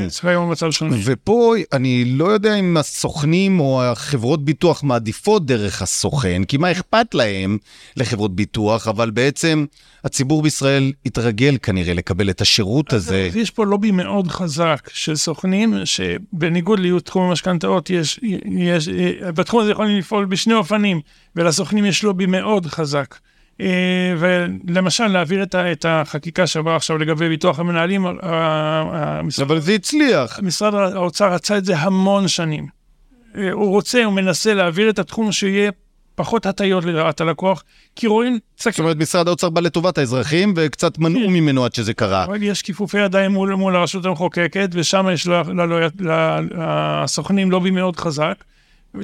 ופה 1.03 1.55
אני 1.73 2.05
לא 2.05 2.25
יודע 2.25 2.55
אם 2.55 2.77
הסוכנים 2.77 3.59
או 3.59 3.83
החברות 3.83 4.45
ביטוח 4.45 4.83
מעדיפות 4.83 5.45
דרך 5.45 5.81
הסוכן, 5.81 6.43
כי 6.43 6.57
מה 6.57 6.71
אכפת 6.71 7.13
להם 7.13 7.57
לחברות 7.97 8.35
ביטוח, 8.35 8.87
אבל 8.87 9.09
בעצם 9.09 9.65
הציבור 10.03 10.41
בישראל 10.41 10.91
התרגל 11.05 11.57
כנראה 11.63 11.93
לקבל 11.93 12.29
את 12.29 12.41
השירות 12.41 12.93
הזה. 12.93 13.29
יש 13.35 13.49
פה 13.49 13.65
לובי 13.65 13.91
מאוד 13.91 14.27
חזק 14.27 14.89
של 14.93 15.15
סוכנים, 15.15 15.75
שבניגוד 15.85 16.79
לייעוץ 16.79 17.03
תחום 17.03 17.23
המשכנתאות, 17.23 17.61
משכנתאות 17.61 17.89
יש, 17.89 18.19
יש, 18.45 18.89
בתחום 19.35 19.61
הזה 19.61 19.71
יכולים 19.71 19.97
לפעול 19.97 20.25
בשני 20.25 20.53
אופנים, 20.53 21.01
ולסוכנים 21.35 21.85
יש 21.85 22.03
לובי 22.03 22.25
מאוד 22.25 22.65
חזק. 22.65 23.15
אה, 23.61 24.13
ולמשל, 24.17 25.07
להעביר 25.07 25.43
את, 25.43 25.55
את 25.55 25.85
החקיקה 25.89 26.47
שעברה 26.47 26.75
עכשיו 26.75 26.97
לגבי 26.97 27.29
ביטוח 27.29 27.59
המנהלים, 27.59 28.05
המשרד, 28.21 29.45
אבל 29.45 29.59
זה 29.59 29.73
הצליח. 29.73 30.39
משרד 30.43 30.73
האוצר 30.73 31.33
רצה 31.33 31.57
את 31.57 31.65
זה 31.65 31.77
המון 31.77 32.27
שנים. 32.27 32.67
אה, 33.37 33.51
הוא 33.51 33.69
רוצה, 33.69 34.03
הוא 34.03 34.13
מנסה 34.13 34.53
להעביר 34.53 34.89
את 34.89 34.99
התחום 34.99 35.31
שיהיה 35.31 35.71
פחות 36.21 36.45
הטיות 36.45 36.85
לרעת 36.85 37.21
הלקוח, 37.21 37.63
כי 37.95 38.07
רואים... 38.07 38.39
זאת 38.57 38.79
אומרת, 38.79 38.97
משרד 38.97 39.27
האוצר 39.27 39.49
בא 39.49 39.61
לטובת 39.61 39.97
האזרחים, 39.97 40.53
וקצת 40.55 40.97
מנעו 40.97 41.21
כן. 41.21 41.33
ממנו 41.33 41.65
עד 41.65 41.75
שזה 41.75 41.93
קרה. 41.93 42.23
אבל 42.23 42.43
יש 42.43 42.61
כיפופי 42.61 42.99
ידיים 42.99 43.31
מול, 43.31 43.55
מול 43.55 43.75
הרשות 43.75 44.05
המחוקקת, 44.05 44.69
ושם 44.73 45.07
יש 45.13 45.27
לסוכנים 47.03 47.51
לובי 47.51 47.71
מאוד 47.71 47.95
חזק. 47.95 48.33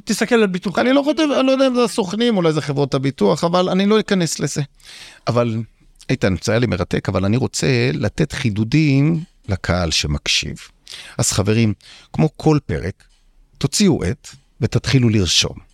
תסתכל 0.03 0.35
על 0.35 0.47
ביטוח. 0.47 0.79
אני 0.79 0.93
לא 0.93 1.01
חושב, 1.01 1.31
אני 1.39 1.47
לא 1.47 1.51
יודע 1.51 1.67
אם 1.67 1.75
זה 1.75 1.83
הסוכנים, 1.83 2.37
אולי 2.37 2.53
זה 2.53 2.61
חברות 2.61 2.93
הביטוח, 2.93 3.43
אבל 3.43 3.69
אני 3.69 3.85
לא 3.85 3.99
אכנס 3.99 4.39
לזה. 4.39 4.61
אבל, 5.27 5.57
איתן, 6.09 6.35
זה 6.43 6.51
היה 6.51 6.59
לי 6.59 6.67
מרתק, 6.67 7.09
אבל 7.09 7.25
אני 7.25 7.37
רוצה 7.37 7.67
לתת 7.93 8.31
חידודים 8.31 9.23
לקהל 9.49 9.91
שמקשיב. 9.91 10.57
אז 11.17 11.31
חברים, 11.31 11.73
כמו 12.13 12.29
כל 12.37 12.57
פרק, 12.65 13.03
תוציאו 13.57 14.03
עט 14.03 14.27
ותתחילו 14.61 15.09
לרשום. 15.09 15.66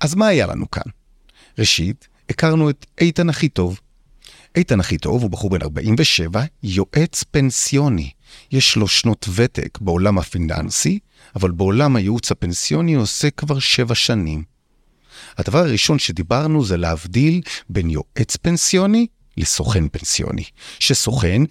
אז 0.00 0.14
מה 0.14 0.26
היה 0.26 0.46
לנו 0.46 0.70
כאן? 0.70 0.90
ראשית, 1.58 2.08
הכרנו 2.30 2.70
את 2.70 2.86
איתן 3.00 3.28
הכי 3.28 3.48
טוב. 3.48 3.80
איתן 4.56 4.80
הכי 4.80 4.98
טוב 4.98 5.22
הוא 5.22 5.30
בחור 5.30 5.50
בן 5.50 5.62
47, 5.62 6.44
יועץ 6.62 7.24
פנסיוני. 7.30 8.10
יש 8.52 8.76
לו 8.76 8.88
שנות 8.88 9.28
ותק 9.34 9.78
בעולם 9.80 10.18
הפיננסי, 10.18 10.98
אבל 11.36 11.50
בעולם 11.50 11.96
הייעוץ 11.96 12.32
הפנסיוני 12.32 12.94
עושה 12.94 13.30
כבר 13.30 13.58
שבע 13.58 13.94
שנים. 13.94 14.44
הדבר 15.38 15.58
הראשון 15.58 15.98
שדיברנו 15.98 16.64
זה 16.64 16.76
להבדיל 16.76 17.40
בין 17.68 17.90
יועץ 17.90 18.36
פנסיוני 18.36 19.06
לסוכן 19.36 19.88
פנסיוני. 19.88 20.44
שסוכן 20.78 21.42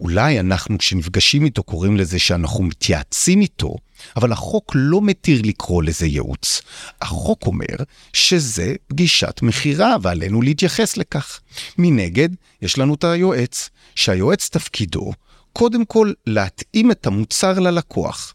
אולי 0.00 0.40
אנחנו 0.40 0.78
כשנפגשים 0.78 1.44
איתו 1.44 1.62
קוראים 1.62 1.96
לזה 1.96 2.18
שאנחנו 2.18 2.64
מתייעצים 2.64 3.40
איתו, 3.40 3.74
אבל 4.16 4.32
החוק 4.32 4.72
לא 4.74 5.00
מתיר 5.02 5.42
לקרוא 5.44 5.82
לזה 5.82 6.06
ייעוץ. 6.06 6.62
החוק 7.02 7.46
אומר 7.46 7.76
שזה 8.12 8.74
פגישת 8.86 9.40
מכירה 9.42 9.96
ועלינו 10.02 10.42
להתייחס 10.42 10.96
לכך. 10.96 11.40
מנגד, 11.78 12.28
יש 12.62 12.78
לנו 12.78 12.94
את 12.94 13.04
היועץ, 13.04 13.70
שהיועץ 13.94 14.48
תפקידו 14.48 15.12
קודם 15.52 15.84
כל 15.84 16.12
להתאים 16.26 16.90
את 16.90 17.06
המוצר 17.06 17.58
ללקוח. 17.58 18.34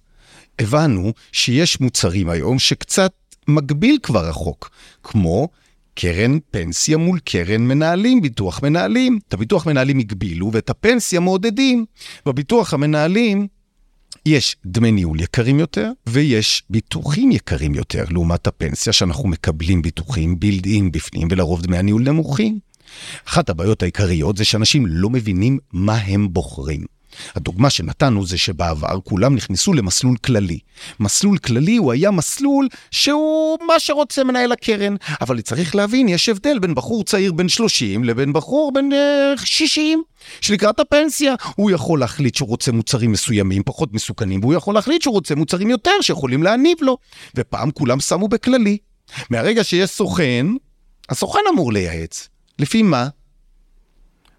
הבנו 0.59 1.13
שיש 1.31 1.81
מוצרים 1.81 2.29
היום 2.29 2.59
שקצת 2.59 3.11
מגביל 3.47 3.97
כבר 4.03 4.29
החוק, 4.29 4.69
כמו 5.03 5.49
קרן 5.93 6.37
פנסיה 6.51 6.97
מול 6.97 7.19
קרן 7.19 7.61
מנהלים, 7.61 8.21
ביטוח 8.21 8.63
מנהלים. 8.63 9.19
את 9.27 9.33
הביטוח 9.33 9.67
מנהלים 9.67 9.99
הגבילו 9.99 10.51
ואת 10.53 10.69
הפנסיה 10.69 11.19
מעודדים. 11.19 11.85
בביטוח 12.25 12.73
המנהלים 12.73 13.47
יש 14.29 14.55
דמי 14.65 14.91
ניהול 14.91 15.21
יקרים 15.21 15.59
יותר, 15.59 15.91
ויש 16.07 16.63
ביטוחים 16.69 17.31
יקרים 17.31 17.75
יותר, 17.75 18.03
לעומת 18.09 18.47
הפנסיה 18.47 18.93
שאנחנו 18.93 19.29
מקבלים 19.29 19.81
ביטוחים 19.81 20.39
בילד-אין 20.39 20.91
בפנים, 20.91 21.27
ולרוב 21.31 21.61
דמי 21.61 21.77
הניהול 21.77 22.01
נמוכים. 22.01 22.59
אחת 23.27 23.49
הבעיות 23.49 23.83
העיקריות 23.83 24.37
זה 24.37 24.45
שאנשים 24.45 24.85
לא 24.87 25.09
מבינים 25.09 25.59
מה 25.73 25.95
הם 25.95 26.33
בוחרים. 26.33 26.98
הדוגמה 27.35 27.69
שנתנו 27.69 28.25
זה 28.25 28.37
שבעבר 28.37 28.99
כולם 29.03 29.35
נכנסו 29.35 29.73
למסלול 29.73 30.17
כללי. 30.17 30.59
מסלול 30.99 31.37
כללי 31.37 31.77
הוא 31.77 31.91
היה 31.91 32.11
מסלול 32.11 32.67
שהוא 32.91 33.57
מה 33.67 33.79
שרוצה 33.79 34.23
מנהל 34.23 34.51
הקרן, 34.51 34.95
אבל 35.21 35.41
צריך 35.41 35.75
להבין, 35.75 36.09
יש 36.09 36.29
הבדל 36.29 36.59
בין 36.59 36.75
בחור 36.75 37.03
צעיר 37.03 37.33
בן 37.33 37.49
30 37.49 38.03
לבין 38.03 38.33
בחור 38.33 38.71
בן 38.73 38.89
uh, 38.91 39.45
60. 39.45 40.03
שלקראת 40.41 40.79
הפנסיה 40.79 41.35
הוא 41.55 41.71
יכול 41.71 41.99
להחליט 41.99 42.35
שהוא 42.35 42.49
רוצה 42.49 42.71
מוצרים 42.71 43.11
מסוימים 43.11 43.63
פחות 43.63 43.93
מסוכנים, 43.93 44.39
והוא 44.39 44.53
יכול 44.53 44.75
להחליט 44.75 45.01
שהוא 45.01 45.13
רוצה 45.13 45.35
מוצרים 45.35 45.69
יותר 45.69 45.91
שיכולים 46.01 46.43
להניב 46.43 46.77
לו. 46.81 46.97
ופעם 47.35 47.71
כולם 47.71 47.99
שמו 47.99 48.27
בכללי. 48.27 48.77
מהרגע 49.29 49.63
שיש 49.63 49.89
סוכן, 49.89 50.45
הסוכן 51.09 51.39
אמור 51.53 51.73
לייעץ. 51.73 52.29
לפי 52.59 52.83
מה? 52.83 53.07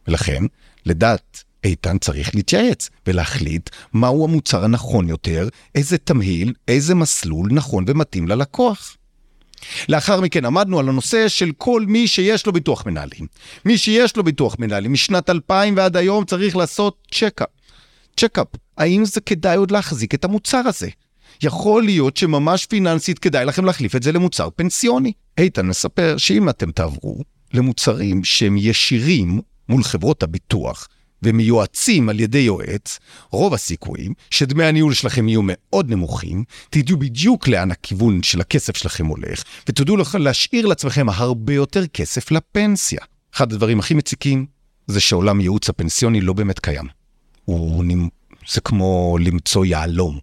ולכן, 0.08 0.42
לדעת 0.86 1.29
איתן 1.64 1.98
צריך 1.98 2.34
להתייעץ 2.34 2.90
ולהחליט 3.06 3.70
מהו 3.92 4.24
המוצר 4.24 4.64
הנכון 4.64 5.08
יותר, 5.08 5.48
איזה 5.74 5.98
תמהיל, 5.98 6.52
איזה 6.68 6.94
מסלול 6.94 7.48
נכון 7.52 7.84
ומתאים 7.86 8.28
ללקוח. 8.28 8.96
לאחר 9.88 10.20
מכן 10.20 10.44
עמדנו 10.44 10.78
על 10.78 10.88
הנושא 10.88 11.28
של 11.28 11.52
כל 11.58 11.84
מי 11.88 12.08
שיש 12.08 12.46
לו 12.46 12.52
ביטוח 12.52 12.86
מנהלים. 12.86 13.26
מי 13.64 13.78
שיש 13.78 14.16
לו 14.16 14.24
ביטוח 14.24 14.56
מנהלים 14.58 14.92
משנת 14.92 15.30
2000 15.30 15.76
ועד 15.76 15.96
היום 15.96 16.24
צריך 16.24 16.56
לעשות 16.56 17.08
checkup. 17.14 17.48
checkup, 18.16 18.46
האם 18.78 19.04
זה 19.04 19.20
כדאי 19.20 19.56
עוד 19.56 19.70
להחזיק 19.70 20.14
את 20.14 20.24
המוצר 20.24 20.62
הזה? 20.66 20.88
יכול 21.42 21.82
להיות 21.82 22.16
שממש 22.16 22.66
פיננסית 22.66 23.18
כדאי 23.18 23.44
לכם 23.44 23.64
להחליף 23.64 23.96
את 23.96 24.02
זה 24.02 24.12
למוצר 24.12 24.48
פנסיוני. 24.56 25.12
איתן 25.38 25.66
מספר 25.66 26.16
שאם 26.16 26.48
אתם 26.48 26.72
תעברו 26.72 27.20
למוצרים 27.54 28.24
שהם 28.24 28.56
ישירים 28.56 29.40
מול 29.68 29.82
חברות 29.82 30.22
הביטוח, 30.22 30.88
ומיועצים 31.22 32.08
על 32.08 32.20
ידי 32.20 32.38
יועץ, 32.38 32.98
רוב 33.30 33.54
הסיכויים 33.54 34.14
שדמי 34.30 34.64
הניהול 34.64 34.94
שלכם 34.94 35.28
יהיו 35.28 35.40
מאוד 35.44 35.90
נמוכים, 35.90 36.44
תדעו 36.70 36.96
בדיוק 36.96 37.48
לאן 37.48 37.70
הכיוון 37.70 38.22
של 38.22 38.40
הכסף 38.40 38.76
שלכם 38.76 39.06
הולך, 39.06 39.44
ותדעו 39.68 39.96
להשאיר 40.18 40.66
לעצמכם 40.66 41.08
הרבה 41.08 41.54
יותר 41.54 41.86
כסף 41.86 42.30
לפנסיה. 42.30 43.00
אחד 43.34 43.52
הדברים 43.52 43.78
הכי 43.78 43.94
מציקים 43.94 44.46
זה 44.86 45.00
שעולם 45.00 45.40
ייעוץ 45.40 45.68
הפנסיוני 45.68 46.20
לא 46.20 46.32
באמת 46.32 46.58
קיים. 46.58 46.86
הוא, 47.44 47.84
זה 48.48 48.60
כמו 48.60 49.18
למצוא 49.20 49.64
יהלום. 49.64 50.18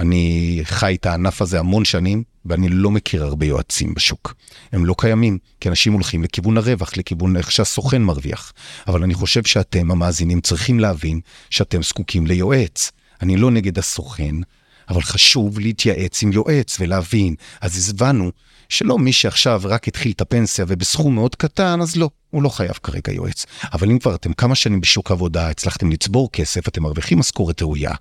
אני 0.00 0.60
חי 0.64 0.96
את 1.00 1.06
הענף 1.06 1.42
הזה 1.42 1.58
המון 1.58 1.84
שנים, 1.84 2.22
ואני 2.46 2.68
לא 2.68 2.90
מכיר 2.90 3.24
הרבה 3.24 3.46
יועצים 3.46 3.94
בשוק. 3.94 4.34
הם 4.72 4.86
לא 4.86 4.94
קיימים, 4.98 5.38
כי 5.60 5.68
אנשים 5.68 5.92
הולכים 5.92 6.22
לכיוון 6.22 6.56
הרווח, 6.56 6.96
לכיוון 6.96 7.36
איך 7.36 7.52
שהסוכן 7.52 8.02
מרוויח. 8.02 8.52
אבל 8.86 9.02
אני 9.02 9.14
חושב 9.14 9.44
שאתם, 9.44 9.90
המאזינים, 9.90 10.40
צריכים 10.40 10.80
להבין 10.80 11.20
שאתם 11.50 11.82
זקוקים 11.82 12.26
ליועץ. 12.26 12.90
אני 13.22 13.36
לא 13.36 13.50
נגד 13.50 13.78
הסוכן, 13.78 14.34
אבל 14.88 15.02
חשוב 15.02 15.58
להתייעץ 15.58 16.22
עם 16.22 16.32
יועץ 16.32 16.76
ולהבין. 16.80 17.34
אז 17.60 17.90
הבנו 17.90 18.30
שלא 18.68 18.98
מי 18.98 19.12
שעכשיו 19.12 19.60
רק 19.64 19.88
התחיל 19.88 20.12
את 20.12 20.20
הפנסיה 20.20 20.64
ובסכום 20.68 21.14
מאוד 21.14 21.34
קטן, 21.34 21.80
אז 21.80 21.96
לא, 21.96 22.10
הוא 22.30 22.42
לא 22.42 22.48
חייב 22.48 22.72
כרגע 22.82 23.12
יועץ. 23.12 23.46
אבל 23.72 23.90
אם 23.90 23.98
כבר 23.98 24.14
אתם 24.14 24.32
כמה 24.32 24.54
שנים 24.54 24.80
בשוק 24.80 25.10
עבודה, 25.10 25.48
הצלחתם 25.48 25.90
לצבור 25.90 26.32
כסף, 26.32 26.68
אתם 26.68 26.82
מרוויחים 26.82 27.18
משכורת 27.18 27.62
ראויה, 27.62 27.94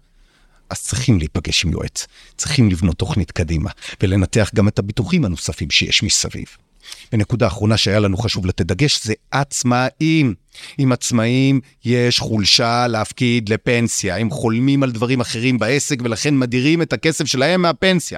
אז 0.74 0.82
צריכים 0.82 1.20
להיפגש 1.20 1.66
עם 1.66 1.72
יועץ, 1.72 2.08
צריכים 2.38 2.70
לבנות 2.70 2.98
תוכנית 2.98 3.32
קדימה, 3.32 3.70
ולנתח 4.04 4.52
גם 4.56 4.68
את 4.68 4.80
הביטוחים 4.80 5.26
הנוספים 5.26 5.72
שיש 5.72 6.04
מסביב. 6.04 6.46
ונקודה 7.14 7.48
אחרונה 7.48 7.78
שהיה 7.78 8.00
לנו 8.00 8.18
חשוב 8.18 8.46
לתת 8.46 8.66
דגש 8.66 9.06
זה 9.06 9.14
עצמאים. 9.32 10.34
עם 10.78 10.92
עצמאים 10.92 11.60
יש 11.86 12.20
חולשה 12.20 12.88
להפקיד 12.88 13.50
לפנסיה, 13.50 14.18
הם 14.18 14.30
חולמים 14.30 14.84
על 14.84 14.92
דברים 14.92 15.22
אחרים 15.22 15.60
בעסק 15.60 15.98
ולכן 16.04 16.38
מדירים 16.38 16.82
את 16.82 16.94
הכסף 16.94 17.26
שלהם 17.26 17.62
מהפנסיה. 17.62 18.18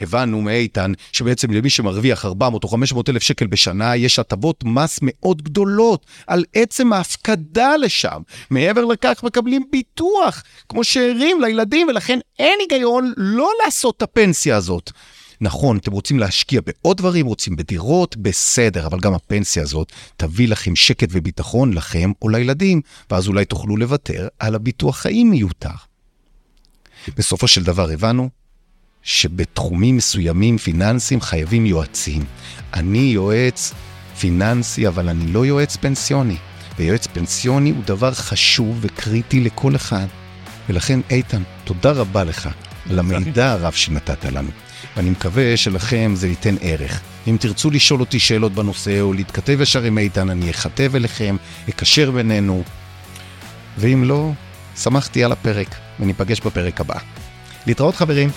הבנו 0.00 0.42
מאיתן 0.42 0.92
שבעצם 1.12 1.50
למי 1.50 1.70
שמרוויח 1.70 2.24
400 2.24 2.64
או 2.64 2.68
500 2.68 3.08
אלף 3.08 3.22
שקל 3.22 3.46
בשנה, 3.46 3.96
יש 3.96 4.18
הטבות 4.18 4.64
מס 4.64 4.98
מאוד 5.02 5.42
גדולות 5.42 6.06
על 6.26 6.44
עצם 6.54 6.92
ההפקדה 6.92 7.76
לשם. 7.76 8.22
מעבר 8.50 8.84
לכך 8.84 9.20
מקבלים 9.22 9.64
ביטוח, 9.72 10.42
כמו 10.68 10.84
שאירים 10.84 11.40
לילדים, 11.40 11.88
ולכן 11.88 12.18
אין 12.38 12.58
היגיון 12.60 13.12
לא 13.16 13.50
לעשות 13.64 13.96
את 13.96 14.02
הפנסיה 14.02 14.56
הזאת. 14.56 14.92
נכון, 15.40 15.76
אתם 15.76 15.92
רוצים 15.92 16.18
להשקיע 16.18 16.60
בעוד 16.66 16.96
דברים, 16.96 17.26
רוצים 17.26 17.56
בדירות, 17.56 18.16
בסדר, 18.16 18.86
אבל 18.86 19.00
גם 19.00 19.14
הפנסיה 19.14 19.62
הזאת 19.62 19.92
תביא 20.16 20.48
לכם 20.48 20.76
שקט 20.76 21.08
וביטחון 21.10 21.72
לכם 21.72 22.12
או 22.22 22.28
לילדים, 22.28 22.80
ואז 23.10 23.28
אולי 23.28 23.44
תוכלו 23.44 23.76
לוותר 23.76 24.28
על 24.38 24.54
הביטוח 24.54 24.96
חיים 24.96 25.30
מיותר. 25.30 25.68
בסופו 27.16 27.48
של 27.48 27.64
דבר 27.64 27.90
הבנו 27.90 28.30
שבתחומים 29.02 29.96
מסוימים 29.96 30.58
פיננסיים 30.58 31.20
חייבים 31.20 31.66
יועצים. 31.66 32.24
אני 32.74 32.98
יועץ 32.98 33.74
פיננסי, 34.20 34.88
אבל 34.88 35.08
אני 35.08 35.32
לא 35.32 35.46
יועץ 35.46 35.76
פנסיוני. 35.76 36.36
ויועץ 36.78 37.06
פנסיוני 37.06 37.70
הוא 37.70 37.84
דבר 37.84 38.14
חשוב 38.14 38.78
וקריטי 38.80 39.40
לכל 39.40 39.76
אחד. 39.76 40.06
ולכן, 40.68 41.00
איתן, 41.10 41.42
תודה 41.64 41.92
רבה 41.92 42.24
לך 42.24 42.48
על 42.90 42.98
המידע 42.98 43.52
הרב 43.52 43.72
שנתת 43.72 44.24
לנו. 44.24 44.50
ואני 44.96 45.10
מקווה 45.10 45.56
שלכם 45.56 46.12
זה 46.14 46.28
ייתן 46.28 46.54
ערך. 46.60 47.00
אם 47.26 47.36
תרצו 47.40 47.70
לשאול 47.70 48.00
אותי 48.00 48.18
שאלות 48.18 48.52
בנושא 48.52 49.00
או 49.00 49.12
להתכתב 49.12 49.60
ישר 49.60 49.82
עם 49.82 49.98
איתן, 49.98 50.30
אני 50.30 50.50
אכתב 50.50 50.94
אליכם, 50.94 51.36
אקשר 51.68 52.10
בינינו. 52.10 52.62
ואם 53.78 54.04
לא, 54.04 54.32
שמחתי 54.76 55.24
על 55.24 55.32
הפרק, 55.32 55.74
וניפגש 56.00 56.40
בפרק 56.40 56.80
הבא. 56.80 56.96
להתראות 57.66 57.96
חברים. 57.96 58.30